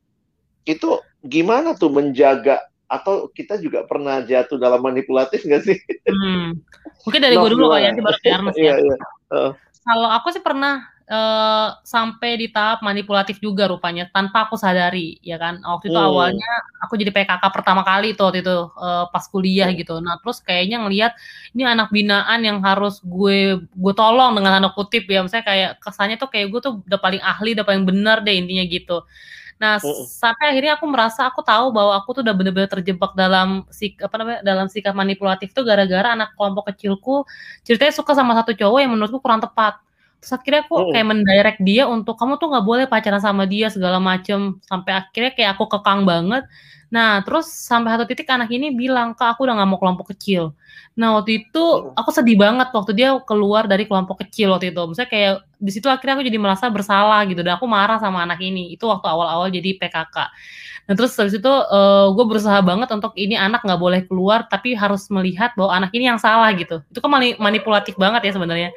itu 0.69 1.01
gimana 1.25 1.73
tuh 1.73 1.89
menjaga 1.89 2.61
atau 2.89 3.29
kita 3.29 3.61
juga 3.61 3.85
pernah 3.85 4.25
jatuh 4.25 4.57
dalam 4.57 4.81
manipulatif 4.81 5.45
nggak 5.45 5.63
sih? 5.63 5.79
Hmm. 6.09 6.57
Mungkin 7.05 7.21
dari 7.21 7.37
gue 7.37 7.51
dulu 7.53 7.69
kali 7.69 7.85
ya, 7.85 7.93
baru 7.95 8.19
ke 8.19 8.29
Ernest 8.33 8.57
ya. 8.61 8.65
Iya, 8.65 8.75
iya. 8.81 8.97
Uh. 9.29 9.53
Kalau 9.85 10.09
aku 10.09 10.33
sih 10.33 10.41
pernah 10.41 10.85
uh, 11.09 11.69
sampai 11.83 12.37
di 12.39 12.47
tahap 12.53 12.85
manipulatif 12.85 13.41
juga 13.41 13.67
rupanya 13.67 14.07
tanpa 14.13 14.47
aku 14.47 14.55
sadari 14.61 15.17
ya 15.25 15.41
kan 15.41 15.61
waktu 15.65 15.91
itu 15.91 15.99
hmm. 15.99 16.09
awalnya 16.13 16.53
aku 16.85 17.01
jadi 17.01 17.11
PKK 17.11 17.45
pertama 17.51 17.83
kali 17.83 18.13
tuh 18.15 18.31
waktu 18.31 18.45
itu 18.45 18.57
uh, 18.77 19.09
pas 19.09 19.25
kuliah 19.27 19.73
gitu 19.73 19.99
nah 20.05 20.21
terus 20.21 20.45
kayaknya 20.45 20.85
ngelihat 20.85 21.13
ini 21.57 21.65
anak 21.65 21.89
binaan 21.91 22.41
yang 22.45 22.61
harus 22.61 23.01
gue 23.03 23.59
gue 23.65 23.95
tolong 23.97 24.37
dengan 24.37 24.61
tanda 24.61 24.71
kutip 24.77 25.09
ya 25.09 25.25
misalnya 25.25 25.47
kayak 25.49 25.71
kesannya 25.81 26.17
tuh 26.21 26.29
kayak 26.31 26.47
gue 26.53 26.61
tuh 26.61 26.75
udah 26.85 27.01
paling 27.01 27.23
ahli 27.25 27.57
udah 27.57 27.67
paling 27.67 27.85
benar 27.89 28.23
deh 28.23 28.37
intinya 28.37 28.65
gitu 28.69 29.03
Nah, 29.59 29.83
uh. 29.83 30.07
sampai 30.07 30.55
akhirnya 30.55 30.79
aku 30.79 30.87
merasa 30.87 31.27
aku 31.27 31.43
tahu 31.43 31.75
bahwa 31.75 31.99
aku 31.99 32.15
tuh 32.19 32.23
udah 32.23 32.35
bener-bener 32.35 32.71
terjebak 32.71 33.13
dalam 33.19 33.67
sik 33.75 33.99
apa 33.99 34.15
namanya 34.15 34.39
dalam 34.47 34.67
sikap 34.71 34.95
manipulatif 34.95 35.51
tuh 35.51 35.67
gara-gara 35.67 36.15
anak 36.15 36.33
kelompok 36.39 36.71
kecilku 36.71 37.27
ceritanya 37.67 37.91
suka 37.91 38.15
sama 38.15 38.39
satu 38.39 38.55
cowok 38.55 38.79
yang 38.79 38.95
menurutku 38.95 39.19
kurang 39.19 39.43
tepat 39.43 39.83
terus 40.19 40.33
akhirnya 40.35 40.67
aku 40.67 40.75
oh. 40.75 40.91
kayak 40.91 41.07
mendirect 41.07 41.61
dia 41.63 41.87
untuk 41.87 42.19
kamu 42.19 42.37
tuh 42.43 42.51
nggak 42.51 42.67
boleh 42.67 42.85
pacaran 42.91 43.23
sama 43.23 43.47
dia 43.47 43.71
segala 43.71 44.03
macem 44.03 44.59
sampai 44.67 44.99
akhirnya 44.99 45.33
kayak 45.35 45.51
aku 45.55 45.65
kekang 45.71 46.03
banget 46.03 46.43
nah 46.89 47.21
terus 47.21 47.53
sampai 47.53 47.93
satu 47.95 48.09
titik 48.09 48.25
anak 48.33 48.49
ini 48.49 48.73
bilang 48.73 49.13
kak 49.13 49.37
aku 49.37 49.45
udah 49.45 49.61
nggak 49.61 49.69
mau 49.69 49.79
kelompok 49.79 50.17
kecil 50.17 50.57
nah 50.99 51.15
waktu 51.15 51.47
itu 51.47 51.63
oh. 51.63 51.93
aku 51.95 52.11
sedih 52.11 52.35
banget 52.35 52.73
waktu 52.75 52.93
dia 52.97 53.15
keluar 53.23 53.69
dari 53.69 53.85
kelompok 53.85 54.25
kecil 54.27 54.57
waktu 54.57 54.73
itu 54.75 54.83
misalnya 54.89 55.11
kayak 55.13 55.35
di 55.61 55.71
situ 55.71 55.87
akhirnya 55.87 56.19
aku 56.19 56.25
jadi 56.27 56.39
merasa 56.41 56.67
bersalah 56.73 57.23
gitu 57.29 57.45
dan 57.45 57.61
aku 57.61 57.69
marah 57.69 58.01
sama 58.01 58.25
anak 58.25 58.41
ini 58.43 58.75
itu 58.75 58.89
waktu 58.89 59.07
awal-awal 59.07 59.53
jadi 59.53 59.77
PKK 59.79 60.17
Nah 60.89 60.97
terus 60.97 61.13
habis 61.21 61.37
itu 61.37 61.45
uh, 61.45 61.61
eh, 61.69 62.07
gue 62.17 62.25
berusaha 62.25 62.59
banget 62.65 62.89
untuk 62.97 63.13
ini 63.13 63.37
anak 63.37 63.61
nggak 63.61 63.77
boleh 63.77 64.01
keluar 64.09 64.49
tapi 64.49 64.73
harus 64.73 65.05
melihat 65.13 65.53
bahwa 65.53 65.77
anak 65.77 65.93
ini 65.93 66.09
yang 66.09 66.17
salah 66.17 66.49
gitu. 66.57 66.81
Itu 66.89 67.05
kan 67.05 67.13
manipulatif 67.37 68.01
banget 68.01 68.25
ya 68.25 68.33
sebenarnya. 68.33 68.73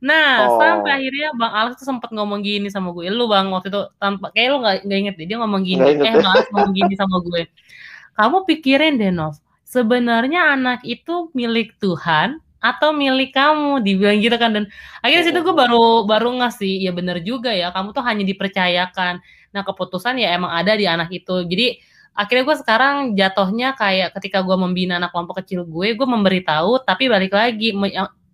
Nah, 0.00 0.48
oh. 0.48 0.56
sampai 0.56 0.90
akhirnya 0.96 1.36
Bang 1.36 1.52
Alex 1.52 1.84
tuh 1.84 1.88
sempat 1.92 2.08
ngomong 2.08 2.40
gini 2.40 2.72
sama 2.72 2.90
gue. 2.96 3.04
Lu 3.12 3.28
Bang 3.28 3.52
waktu 3.52 3.68
itu 3.68 3.80
tanpa 4.00 4.32
kayak 4.32 4.48
lu 4.48 4.56
nggak 4.64 4.76
inget 4.88 5.14
deh 5.20 5.26
dia 5.28 5.36
ngomong 5.36 5.60
gini. 5.60 5.84
eh 6.00 6.14
Bang 6.16 6.32
Alex 6.32 6.48
ngomong 6.48 6.72
gini 6.72 6.94
sama 6.96 7.16
gue. 7.20 7.42
Kamu 8.16 8.36
pikirin 8.48 8.96
deh 8.96 9.12
Nov, 9.12 9.36
sebenarnya 9.68 10.56
anak 10.56 10.82
itu 10.88 11.28
milik 11.36 11.76
Tuhan 11.78 12.40
atau 12.60 12.92
milik 12.92 13.32
kamu 13.32 13.80
dibilang 13.80 14.20
gitu 14.20 14.36
kan 14.36 14.52
dan 14.52 14.64
akhirnya 15.00 15.32
situ 15.32 15.40
gue 15.40 15.56
baru 15.56 16.04
baru 16.04 16.28
ngasih 16.44 16.84
ya 16.84 16.92
bener 16.92 17.24
juga 17.24 17.48
ya 17.56 17.72
kamu 17.72 17.96
tuh 17.96 18.04
hanya 18.04 18.20
dipercayakan 18.28 19.16
nah 19.50 19.64
keputusan 19.64 20.20
ya 20.20 20.36
emang 20.36 20.52
ada 20.52 20.76
di 20.76 20.84
anak 20.84 21.08
itu 21.08 21.40
jadi 21.48 21.80
akhirnya 22.12 22.44
gue 22.44 22.56
sekarang 22.60 22.94
jatuhnya 23.16 23.72
kayak 23.80 24.12
ketika 24.20 24.44
gue 24.44 24.56
membina 24.60 25.00
anak 25.00 25.08
kelompok 25.08 25.40
kecil 25.40 25.64
gue 25.64 25.96
gue 25.96 26.04
memberitahu 26.06 26.84
tapi 26.84 27.08
balik 27.08 27.32
lagi 27.32 27.72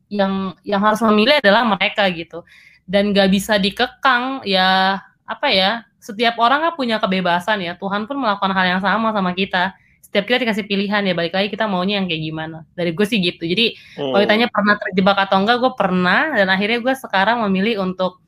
yang 0.09 0.55
yang 0.63 0.81
harus 0.83 1.03
memilih 1.03 1.39
adalah 1.43 1.67
mereka 1.67 2.07
gitu. 2.11 2.47
Dan 2.87 3.11
gak 3.11 3.35
bisa 3.35 3.59
dikekang 3.59 4.47
ya 4.47 5.03
apa 5.27 5.51
ya 5.51 5.83
setiap 5.99 6.39
orang 6.39 6.63
kan 6.63 6.73
punya 6.79 6.97
kebebasan 7.03 7.59
ya. 7.67 7.75
Tuhan 7.75 8.07
pun 8.07 8.15
melakukan 8.23 8.55
hal 8.55 8.79
yang 8.79 8.83
sama 8.83 9.11
sama 9.11 9.35
kita. 9.35 9.75
Setiap 9.99 10.23
kita 10.31 10.47
dikasih 10.47 10.65
pilihan 10.71 11.03
ya 11.03 11.15
balik 11.19 11.35
lagi 11.35 11.51
kita 11.51 11.67
maunya 11.67 11.99
yang 11.99 12.07
kayak 12.07 12.23
gimana. 12.23 12.59
Dari 12.79 12.95
gue 12.95 13.07
sih 13.07 13.19
gitu. 13.19 13.43
Jadi 13.43 13.75
hmm. 13.75 14.15
kalau 14.15 14.23
ditanya 14.23 14.47
pernah 14.47 14.75
terjebak 14.79 15.19
atau 15.27 15.37
enggak 15.43 15.59
gue 15.59 15.73
pernah. 15.75 16.31
Dan 16.39 16.47
akhirnya 16.47 16.79
gue 16.79 16.95
sekarang 16.95 17.43
memilih 17.51 17.83
untuk 17.83 18.23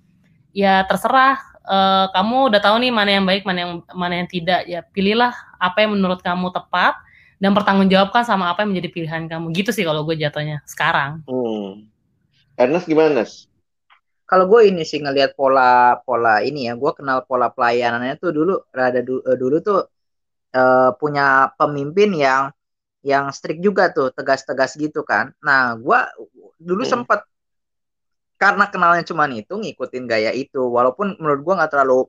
ya 0.50 0.82
terserah 0.90 1.38
uh, 1.70 2.10
kamu 2.10 2.50
udah 2.50 2.60
tahu 2.60 2.82
nih 2.82 2.90
mana 2.90 3.10
yang 3.14 3.22
baik 3.22 3.46
mana 3.46 3.58
yang 3.62 3.72
mana 3.94 4.14
yang 4.18 4.28
tidak. 4.28 4.66
Ya 4.66 4.82
pilihlah 4.82 5.30
apa 5.62 5.86
yang 5.86 5.94
menurut 5.94 6.18
kamu 6.18 6.50
tepat 6.50 6.98
dan 7.38 7.54
pertanggungjawabkan 7.54 8.26
sama 8.26 8.50
apa 8.50 8.66
yang 8.66 8.74
menjadi 8.74 8.90
pilihan 8.90 9.22
kamu 9.30 9.54
gitu 9.54 9.70
sih 9.70 9.86
kalau 9.86 10.02
gue 10.02 10.18
jatuhnya 10.18 10.62
sekarang 10.66 11.22
hmm. 11.26 11.86
Ernest 12.58 12.90
gimana 12.90 13.22
Nes? 13.22 13.46
Kalau 14.28 14.50
gue 14.50 14.66
ini 14.66 14.82
sih 14.82 14.98
ngelihat 14.98 15.38
pola 15.38 16.02
pola 16.02 16.42
ini 16.42 16.66
ya, 16.68 16.74
gue 16.74 16.92
kenal 16.92 17.22
pola 17.24 17.48
pelayanannya 17.54 18.18
tuh 18.18 18.34
dulu 18.34 18.60
rada 18.74 19.00
du, 19.00 19.22
eh, 19.22 19.38
dulu 19.38 19.56
tuh 19.62 19.86
uh, 20.52 20.90
punya 20.98 21.54
pemimpin 21.56 22.12
yang 22.12 22.52
yang 23.06 23.30
strict 23.30 23.62
juga 23.62 23.94
tuh 23.94 24.10
tegas-tegas 24.10 24.74
gitu 24.74 25.06
kan 25.06 25.32
nah 25.38 25.78
gue 25.78 25.98
dulu 26.58 26.82
hmm. 26.82 26.90
sempet 26.90 27.20
karena 28.38 28.70
kenalnya 28.70 29.06
cuma 29.06 29.26
itu 29.30 29.54
ngikutin 29.54 30.04
gaya 30.06 30.30
itu 30.34 30.62
walaupun 30.62 31.18
menurut 31.18 31.40
gue 31.42 31.54
nggak 31.58 31.72
terlalu 31.74 32.06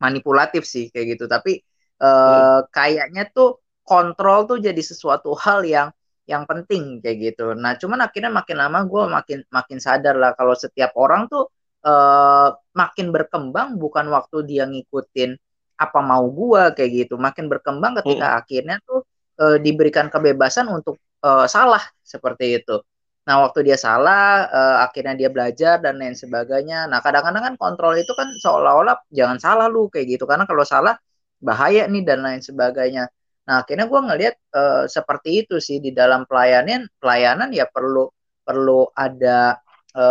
manipulatif 0.00 0.68
sih 0.68 0.88
kayak 0.92 1.16
gitu 1.16 1.24
tapi 1.28 1.64
uh, 2.00 2.64
hmm. 2.64 2.72
kayaknya 2.72 3.28
tuh 3.28 3.63
kontrol 3.84 4.48
tuh 4.48 4.58
jadi 4.58 4.80
sesuatu 4.80 5.36
hal 5.38 5.62
yang 5.68 5.88
yang 6.24 6.48
penting 6.48 7.04
kayak 7.04 7.16
gitu. 7.20 7.52
Nah, 7.52 7.76
cuman 7.76 8.00
akhirnya 8.08 8.32
makin 8.32 8.56
lama 8.56 8.80
gue 8.88 9.02
makin 9.12 9.38
makin 9.52 9.78
sadar 9.78 10.16
lah 10.16 10.32
kalau 10.32 10.56
setiap 10.56 10.96
orang 10.96 11.28
tuh 11.28 11.52
uh, 11.84 12.48
makin 12.72 13.12
berkembang 13.12 13.76
bukan 13.76 14.08
waktu 14.08 14.40
dia 14.48 14.64
ngikutin 14.64 15.36
apa 15.74 16.00
mau 16.00 16.24
gua 16.30 16.70
kayak 16.72 16.90
gitu. 17.06 17.14
Makin 17.20 17.50
berkembang 17.50 17.98
ketika 18.02 18.26
hmm. 18.34 18.40
akhirnya 18.40 18.76
tuh 18.86 19.02
e, 19.38 19.58
diberikan 19.58 20.06
kebebasan 20.06 20.70
untuk 20.70 20.98
e, 21.18 21.30
salah 21.50 21.82
seperti 22.06 22.62
itu. 22.62 22.78
Nah 23.26 23.42
waktu 23.42 23.66
dia 23.66 23.78
salah 23.78 24.46
e, 24.48 24.60
akhirnya 24.86 25.14
dia 25.18 25.30
belajar 25.34 25.82
dan 25.82 25.98
lain 25.98 26.14
sebagainya. 26.14 26.86
Nah 26.86 27.02
kadang-kadang 27.02 27.42
kan 27.52 27.54
kontrol 27.58 27.94
itu 27.98 28.12
kan 28.14 28.30
seolah-olah 28.38 29.02
jangan 29.10 29.38
salah 29.42 29.66
lu 29.66 29.90
kayak 29.90 30.18
gitu. 30.18 30.24
Karena 30.30 30.46
kalau 30.46 30.62
salah 30.62 30.94
bahaya 31.42 31.90
nih 31.90 32.02
dan 32.06 32.22
lain 32.22 32.40
sebagainya 32.40 33.10
nah 33.44 33.60
akhirnya 33.60 33.84
gua 33.84 34.00
ngelihat 34.08 34.36
e, 34.56 34.62
seperti 34.88 35.44
itu 35.44 35.60
sih 35.60 35.76
di 35.76 35.92
dalam 35.92 36.24
pelayanan 36.24 36.88
pelayanan 36.96 37.52
ya 37.52 37.68
perlu 37.68 38.08
perlu 38.40 38.88
ada 38.96 39.60
e, 39.92 40.04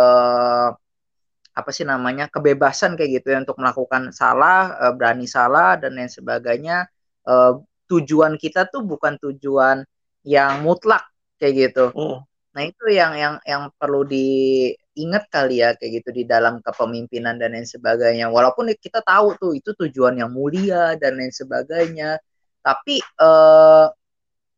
apa 1.54 1.70
sih 1.70 1.86
namanya 1.86 2.26
kebebasan 2.26 2.98
kayak 2.98 3.22
gitu 3.22 3.26
ya 3.30 3.38
untuk 3.46 3.62
melakukan 3.62 4.10
salah 4.10 4.74
uh, 4.74 4.92
berani 4.92 5.30
salah 5.30 5.78
dan 5.78 5.94
lain 5.94 6.10
sebagainya. 6.10 6.90
Uh, 7.24 7.62
tujuan 7.86 8.34
kita 8.36 8.66
tuh 8.68 8.82
bukan 8.82 9.16
tujuan 9.22 9.86
yang 10.26 10.66
mutlak 10.66 11.06
kayak 11.38 11.70
gitu. 11.70 11.94
Mm. 11.94 12.18
nah 12.54 12.62
itu 12.62 12.86
yang 12.86 13.18
yang 13.18 13.34
yang 13.42 13.66
perlu 13.74 14.06
diingat 14.06 15.26
kali 15.26 15.58
ya 15.58 15.74
kayak 15.74 16.02
gitu 16.02 16.10
di 16.14 16.22
dalam 16.22 16.62
kepemimpinan 16.62 17.38
dan 17.38 17.54
lain 17.54 17.66
sebagainya. 17.66 18.30
Walaupun 18.30 18.70
kita 18.78 19.02
tahu 19.02 19.34
tuh 19.38 19.52
itu 19.58 19.74
tujuan 19.74 20.18
yang 20.22 20.30
mulia 20.30 20.94
dan 20.98 21.18
lain 21.18 21.34
sebagainya 21.34 22.18
tapi 22.64 22.96
uh, 23.20 23.92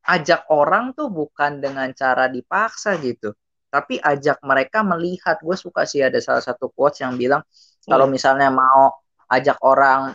ajak 0.06 0.46
orang 0.54 0.94
tuh 0.94 1.10
bukan 1.10 1.58
dengan 1.58 1.90
cara 1.90 2.30
dipaksa 2.30 2.94
gitu. 3.02 3.34
Tapi 3.66 3.98
ajak 3.98 4.38
mereka 4.46 4.86
melihat. 4.86 5.42
Gue 5.42 5.58
suka 5.58 5.82
sih 5.82 6.00
ada 6.06 6.22
salah 6.22 6.40
satu 6.40 6.70
quotes 6.70 7.02
yang 7.02 7.18
bilang 7.18 7.42
hmm. 7.42 7.90
kalau 7.90 8.06
misalnya 8.06 8.48
mau 8.54 8.94
ajak 9.26 9.58
orang 9.66 10.14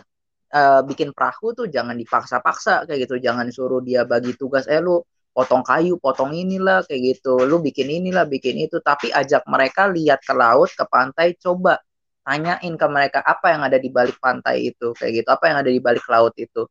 uh, 0.56 0.80
bikin 0.88 1.12
perahu 1.12 1.52
tuh 1.52 1.68
jangan 1.68 1.94
dipaksa-paksa. 2.00 2.88
Kayak 2.88 3.06
gitu. 3.06 3.20
Jangan 3.20 3.52
suruh 3.52 3.84
dia 3.84 4.08
bagi 4.08 4.32
tugas 4.40 4.64
eh 4.72 4.80
lu 4.80 5.04
potong 5.36 5.60
kayu 5.60 6.00
potong 6.00 6.32
inilah. 6.32 6.88
Kayak 6.88 7.20
gitu. 7.20 7.44
Lu 7.44 7.60
bikin 7.60 7.92
inilah 7.92 8.24
bikin 8.24 8.56
itu. 8.64 8.80
Tapi 8.80 9.12
ajak 9.12 9.44
mereka 9.44 9.92
lihat 9.92 10.24
ke 10.24 10.32
laut 10.32 10.72
ke 10.72 10.88
pantai 10.88 11.36
coba 11.36 11.76
tanyain 12.24 12.74
ke 12.80 12.86
mereka 12.88 13.20
apa 13.20 13.52
yang 13.52 13.62
ada 13.68 13.76
di 13.76 13.92
balik 13.92 14.16
pantai 14.16 14.72
itu. 14.72 14.96
Kayak 14.96 15.12
gitu. 15.22 15.28
Apa 15.28 15.52
yang 15.52 15.60
ada 15.60 15.68
di 15.68 15.80
balik 15.84 16.08
laut 16.08 16.32
itu 16.40 16.64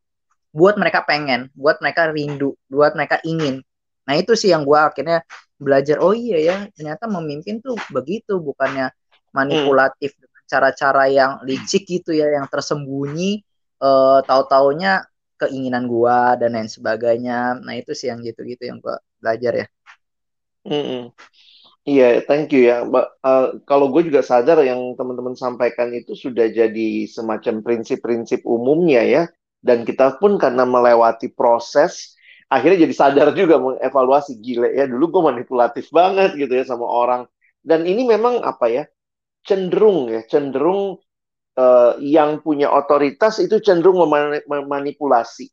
buat 0.52 0.76
mereka 0.76 1.02
pengen 1.08 1.48
buat 1.56 1.80
mereka 1.80 2.12
rindu 2.12 2.54
buat 2.68 2.92
mereka 2.92 3.18
ingin 3.24 3.64
nah 4.04 4.14
itu 4.14 4.36
sih 4.36 4.52
yang 4.52 4.68
gue 4.68 4.76
akhirnya 4.76 5.24
belajar 5.56 6.02
oh 6.02 6.12
iya 6.12 6.38
ya 6.38 6.56
ternyata 6.74 7.08
memimpin 7.08 7.62
tuh 7.62 7.78
begitu 7.88 8.36
bukannya 8.42 8.92
manipulatif 9.32 10.12
dengan 10.18 10.42
cara-cara 10.50 11.04
yang 11.08 11.32
licik 11.46 11.88
gitu 11.88 12.12
ya 12.12 12.28
yang 12.34 12.44
tersembunyi 12.50 13.40
uh, 13.80 14.20
tahu-taunya 14.26 15.08
keinginan 15.40 15.90
gua 15.90 16.38
dan 16.38 16.54
lain 16.54 16.70
sebagainya 16.70 17.58
nah 17.58 17.74
itu 17.74 17.96
sih 17.96 18.12
yang 18.12 18.20
gitu-gitu 18.22 18.68
yang 18.68 18.78
gua 18.78 19.00
belajar 19.18 19.52
ya 19.64 19.66
hmm. 20.68 21.10
Iya, 21.82 22.22
yeah, 22.22 22.26
thank 22.30 22.54
you 22.54 22.62
ya. 22.70 22.86
Uh, 22.86 23.58
kalau 23.66 23.90
gue 23.90 24.06
juga 24.06 24.22
sadar 24.22 24.62
yang 24.62 24.94
teman-teman 24.94 25.34
sampaikan 25.34 25.90
itu 25.90 26.14
sudah 26.14 26.46
jadi 26.46 27.10
semacam 27.10 27.58
prinsip-prinsip 27.58 28.46
umumnya 28.46 29.02
ya. 29.02 29.22
Dan 29.62 29.86
kita 29.86 30.18
pun 30.18 30.42
karena 30.42 30.66
melewati 30.66 31.30
proses 31.30 32.18
akhirnya 32.52 32.84
jadi 32.84 32.94
sadar 32.94 33.28
juga 33.32 33.56
mengevaluasi 33.56 34.36
gile 34.44 34.76
ya 34.76 34.84
dulu 34.84 35.08
gue 35.08 35.22
manipulatif 35.32 35.88
banget 35.94 36.34
gitu 36.34 36.52
ya 36.52 36.66
sama 36.66 36.84
orang. 36.84 37.22
Dan 37.62 37.86
ini 37.86 38.02
memang 38.04 38.42
apa 38.42 38.66
ya 38.68 38.84
cenderung 39.46 40.10
ya 40.10 40.26
cenderung 40.26 40.98
uh, 41.56 41.94
yang 42.02 42.42
punya 42.42 42.68
otoritas 42.74 43.38
itu 43.38 43.62
cenderung 43.62 44.02
memanipulasi. 44.50 45.48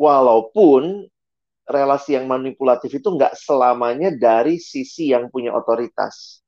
Walaupun 0.00 1.04
relasi 1.68 2.18
yang 2.18 2.26
manipulatif 2.26 2.90
itu 2.98 3.08
nggak 3.14 3.36
selamanya 3.36 4.10
dari 4.10 4.56
sisi 4.56 5.12
yang 5.12 5.28
punya 5.28 5.52
otoritas. 5.52 6.40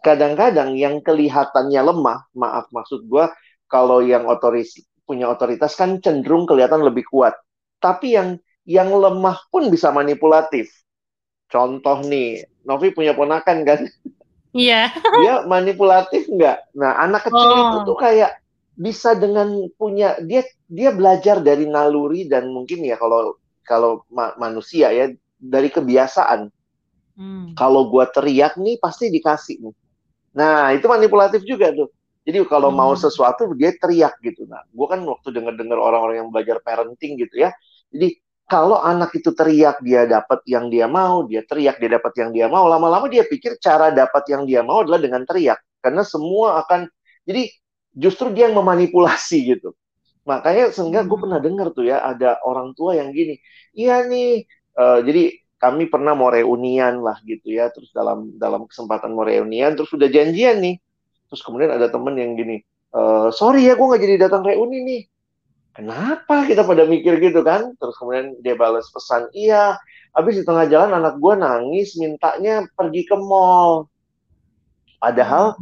Kadang-kadang 0.00 0.78
yang 0.78 1.02
kelihatannya 1.02 1.82
lemah 1.82 2.30
maaf 2.38 2.70
maksud 2.70 3.04
gue 3.10 3.26
kalau 3.66 4.00
yang 4.06 4.24
otoris 4.30 4.78
punya 5.06 5.30
otoritas 5.30 5.78
kan 5.78 6.02
cenderung 6.02 6.44
kelihatan 6.44 6.82
lebih 6.82 7.06
kuat 7.06 7.38
tapi 7.80 8.16
yang 8.16 8.40
yang 8.66 8.90
lemah 8.90 9.46
pun 9.48 9.70
bisa 9.70 9.94
manipulatif. 9.94 10.68
Contoh 11.46 12.02
nih, 12.02 12.42
Novi 12.66 12.90
punya 12.90 13.14
ponakan 13.14 13.62
kan? 13.62 13.80
Iya. 14.50 14.90
Dia 15.22 15.46
manipulatif 15.46 16.26
nggak? 16.26 16.74
Nah, 16.74 16.98
anak 16.98 17.30
kecil 17.30 17.46
oh. 17.46 17.62
itu 17.62 17.78
tuh 17.86 17.98
kayak 18.00 18.32
bisa 18.76 19.16
dengan 19.16 19.72
punya 19.80 20.20
dia 20.20 20.44
dia 20.68 20.92
belajar 20.92 21.40
dari 21.40 21.64
naluri 21.64 22.28
dan 22.28 22.52
mungkin 22.52 22.84
ya 22.84 23.00
kalau 23.00 23.40
kalau 23.64 24.04
ma 24.12 24.36
manusia 24.36 24.92
ya 24.92 25.08
dari 25.38 25.70
kebiasaan. 25.70 26.52
Hmm. 27.16 27.56
Kalau 27.56 27.88
gua 27.88 28.10
teriak 28.10 28.60
nih 28.60 28.76
pasti 28.82 29.08
dikasih 29.08 29.62
nih. 29.62 29.74
Nah, 30.36 30.74
itu 30.76 30.84
manipulatif 30.84 31.46
juga 31.48 31.72
tuh. 31.72 31.88
Jadi 32.26 32.42
kalau 32.50 32.74
hmm. 32.74 32.78
mau 32.82 32.92
sesuatu 32.98 33.46
dia 33.54 33.70
teriak 33.78 34.18
gitu. 34.18 34.50
Nah, 34.50 34.66
gua 34.74 34.98
kan 34.98 35.00
waktu 35.06 35.30
dengar-dengar 35.30 35.78
orang-orang 35.78 36.26
yang 36.26 36.30
belajar 36.34 36.58
parenting 36.58 37.14
gitu 37.22 37.46
ya. 37.46 37.54
Jadi 37.94 38.18
kalau 38.50 38.78
anak 38.82 39.14
itu 39.14 39.30
teriak 39.30 39.78
dia 39.82 40.06
dapat 40.10 40.42
yang 40.46 40.66
dia 40.66 40.90
mau, 40.90 41.22
dia 41.26 41.46
teriak 41.46 41.78
dia 41.78 41.98
dapat 41.98 42.12
yang 42.18 42.30
dia 42.34 42.46
mau, 42.50 42.66
lama-lama 42.66 43.06
dia 43.06 43.22
pikir 43.26 43.58
cara 43.62 43.94
dapat 43.94 44.26
yang 44.26 44.42
dia 44.42 44.66
mau 44.66 44.82
adalah 44.82 44.98
dengan 44.98 45.22
teriak. 45.22 45.58
Karena 45.78 46.02
semua 46.02 46.62
akan 46.66 46.90
jadi 47.26 47.46
justru 47.94 48.34
dia 48.34 48.50
yang 48.50 48.58
memanipulasi 48.58 49.56
gitu. 49.56 49.74
Makanya 50.26 50.74
sehingga 50.74 51.06
gue 51.06 51.18
pernah 51.22 51.38
dengar 51.38 51.70
tuh 51.70 51.86
ya 51.86 52.02
ada 52.02 52.42
orang 52.42 52.74
tua 52.74 52.98
yang 52.98 53.14
gini, 53.14 53.38
iya 53.78 54.02
nih, 54.02 54.42
uh, 54.74 54.98
jadi 55.06 55.38
kami 55.56 55.86
pernah 55.86 56.18
mau 56.18 56.28
reunian 56.34 56.98
lah 56.98 57.16
gitu 57.22 57.54
ya, 57.54 57.70
terus 57.70 57.94
dalam 57.94 58.34
dalam 58.34 58.66
kesempatan 58.66 59.14
mau 59.14 59.22
reunian, 59.22 59.78
terus 59.78 59.86
sudah 59.86 60.10
janjian 60.10 60.58
nih, 60.58 60.76
terus 61.28 61.42
kemudian 61.42 61.74
ada 61.74 61.90
temen 61.90 62.14
yang 62.16 62.34
gini, 62.34 62.62
e, 62.90 63.00
sorry 63.34 63.66
ya 63.66 63.74
gue 63.74 63.86
nggak 63.86 64.02
jadi 64.02 64.14
datang 64.28 64.42
reuni 64.46 64.78
nih, 64.82 65.02
kenapa 65.76 66.48
kita 66.48 66.64
pada 66.64 66.88
mikir 66.88 67.20
gitu 67.20 67.44
kan? 67.44 67.76
Terus 67.76 67.94
kemudian 68.00 68.32
dia 68.40 68.56
balas 68.56 68.88
pesan, 68.88 69.28
iya. 69.36 69.76
Habis 70.16 70.40
di 70.40 70.44
tengah 70.48 70.64
jalan 70.64 70.96
anak 70.96 71.20
gue 71.20 71.34
nangis, 71.36 71.92
mintanya 72.00 72.64
pergi 72.72 73.04
ke 73.04 73.16
mall. 73.20 73.84
Padahal 74.96 75.60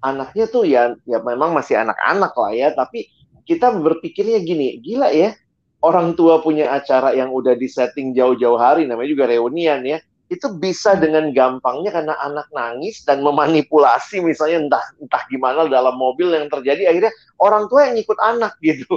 anaknya 0.00 0.48
tuh 0.48 0.64
ya, 0.64 0.96
ya 1.04 1.20
memang 1.20 1.52
masih 1.52 1.76
anak-anak 1.76 2.32
lah 2.32 2.52
ya, 2.56 2.68
tapi 2.72 3.12
kita 3.44 3.68
berpikirnya 3.76 4.40
gini, 4.40 4.80
gila 4.80 5.12
ya, 5.12 5.36
orang 5.84 6.16
tua 6.16 6.40
punya 6.40 6.72
acara 6.72 7.12
yang 7.12 7.28
udah 7.30 7.52
disetting 7.52 8.16
jauh-jauh 8.16 8.56
hari, 8.56 8.88
namanya 8.88 9.12
juga 9.12 9.28
reunian 9.28 9.84
ya, 9.84 10.00
itu 10.32 10.48
bisa 10.56 10.96
dengan 10.96 11.28
gampangnya 11.36 11.92
karena 11.92 12.16
anak 12.24 12.48
nangis 12.56 13.04
dan 13.04 13.20
memanipulasi 13.20 14.24
misalnya 14.24 14.64
entah 14.64 14.84
entah 14.96 15.22
gimana 15.28 15.68
dalam 15.68 15.92
mobil 16.00 16.32
yang 16.32 16.48
terjadi 16.48 16.88
akhirnya 16.88 17.12
orang 17.36 17.68
tua 17.68 17.92
yang 17.92 18.00
ikut 18.00 18.16
anak 18.16 18.56
gitu. 18.64 18.96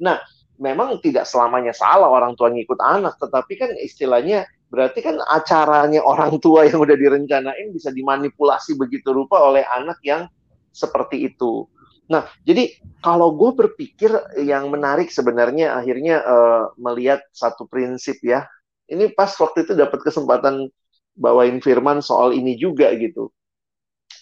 Nah, 0.00 0.16
memang 0.56 0.96
tidak 1.04 1.28
selamanya 1.28 1.76
salah 1.76 2.08
orang 2.08 2.32
tua 2.32 2.48
ngikut 2.48 2.80
anak, 2.80 3.20
tetapi 3.20 3.52
kan 3.60 3.70
istilahnya 3.76 4.48
berarti 4.72 5.04
kan 5.04 5.20
acaranya 5.28 6.00
orang 6.00 6.40
tua 6.40 6.64
yang 6.64 6.80
udah 6.80 6.96
direncanain 6.96 7.68
bisa 7.76 7.92
dimanipulasi 7.92 8.80
begitu 8.80 9.12
rupa 9.12 9.36
oleh 9.36 9.60
anak 9.68 10.00
yang 10.00 10.24
seperti 10.72 11.28
itu. 11.28 11.68
Nah, 12.10 12.26
jadi 12.42 12.74
kalau 13.04 13.36
gue 13.36 13.54
berpikir 13.54 14.10
yang 14.42 14.66
menarik 14.72 15.14
sebenarnya 15.14 15.78
akhirnya 15.78 16.24
uh, 16.26 16.64
melihat 16.74 17.22
satu 17.30 17.70
prinsip 17.70 18.18
ya. 18.24 18.48
Ini 18.90 19.14
pas 19.14 19.30
waktu 19.38 19.62
itu 19.64 19.72
dapat 19.78 20.02
kesempatan 20.02 20.66
bawain 21.14 21.62
firman 21.62 22.02
soal 22.02 22.34
ini 22.34 22.58
juga 22.58 22.90
gitu. 22.98 23.30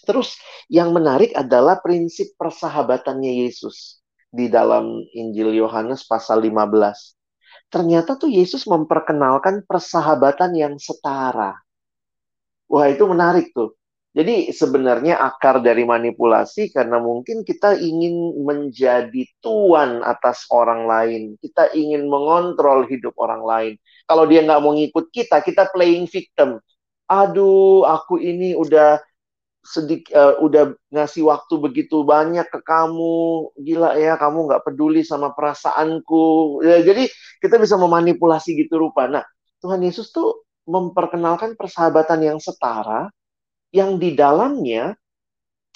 Terus 0.05 0.37
yang 0.69 0.93
menarik 0.93 1.33
adalah 1.33 1.81
prinsip 1.81 2.37
persahabatannya 2.37 3.45
Yesus 3.45 3.99
di 4.29 4.45
dalam 4.47 5.01
Injil 5.13 5.57
Yohanes 5.57 6.05
pasal 6.05 6.45
15. 6.45 7.17
Ternyata 7.69 8.17
tuh 8.17 8.29
Yesus 8.29 8.65
memperkenalkan 8.65 9.65
persahabatan 9.65 10.53
yang 10.57 10.73
setara. 10.81 11.53
Wah, 12.69 12.85
itu 12.89 13.05
menarik 13.09 13.53
tuh. 13.53 13.73
Jadi 14.09 14.49
sebenarnya 14.49 15.21
akar 15.21 15.61
dari 15.61 15.85
manipulasi 15.85 16.73
karena 16.73 16.97
mungkin 16.97 17.45
kita 17.45 17.77
ingin 17.77 18.41
menjadi 18.41 19.21
tuan 19.37 20.01
atas 20.01 20.49
orang 20.49 20.89
lain. 20.89 21.21
Kita 21.37 21.69
ingin 21.77 22.09
mengontrol 22.09 22.89
hidup 22.89 23.13
orang 23.21 23.45
lain. 23.45 23.73
Kalau 24.09 24.25
dia 24.25 24.41
nggak 24.41 24.61
mau 24.65 24.73
ngikut 24.73 25.13
kita, 25.13 25.45
kita 25.45 25.69
playing 25.69 26.09
victim. 26.09 26.57
Aduh, 27.05 27.85
aku 27.85 28.17
ini 28.17 28.57
udah 28.57 28.97
sedik 29.61 30.09
uh, 30.15 30.39
udah 30.41 30.73
ngasih 30.89 31.29
waktu 31.29 31.53
begitu 31.59 32.01
banyak 32.07 32.47
ke 32.47 32.63
kamu 32.63 33.51
gila 33.59 33.91
ya 33.99 34.15
kamu 34.15 34.47
nggak 34.47 34.63
peduli 34.63 35.03
sama 35.03 35.35
perasaanku 35.35 36.63
ya, 36.63 36.79
jadi 36.79 37.11
kita 37.43 37.59
bisa 37.59 37.75
memanipulasi 37.75 38.55
gitu 38.55 38.79
rupa 38.79 39.11
nah 39.11 39.27
Tuhan 39.59 39.83
Yesus 39.83 40.15
tuh 40.15 40.47
memperkenalkan 40.63 41.59
persahabatan 41.59 42.23
yang 42.23 42.39
setara 42.39 43.11
yang 43.75 43.99
di 43.99 44.15
dalamnya 44.15 44.95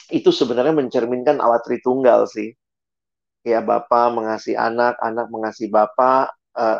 itu 0.09 0.33
sebenarnya 0.33 0.75
mencerminkan 0.75 1.39
Allah 1.39 1.61
Tritunggal 1.63 2.27
sih. 2.27 2.51
Ya 3.43 3.59
Bapa 3.59 4.07
mengasihi 4.11 4.55
anak, 4.55 4.95
anak 5.03 5.27
mengasihi 5.27 5.67
Bapa, 5.67 6.31
uh, 6.55 6.79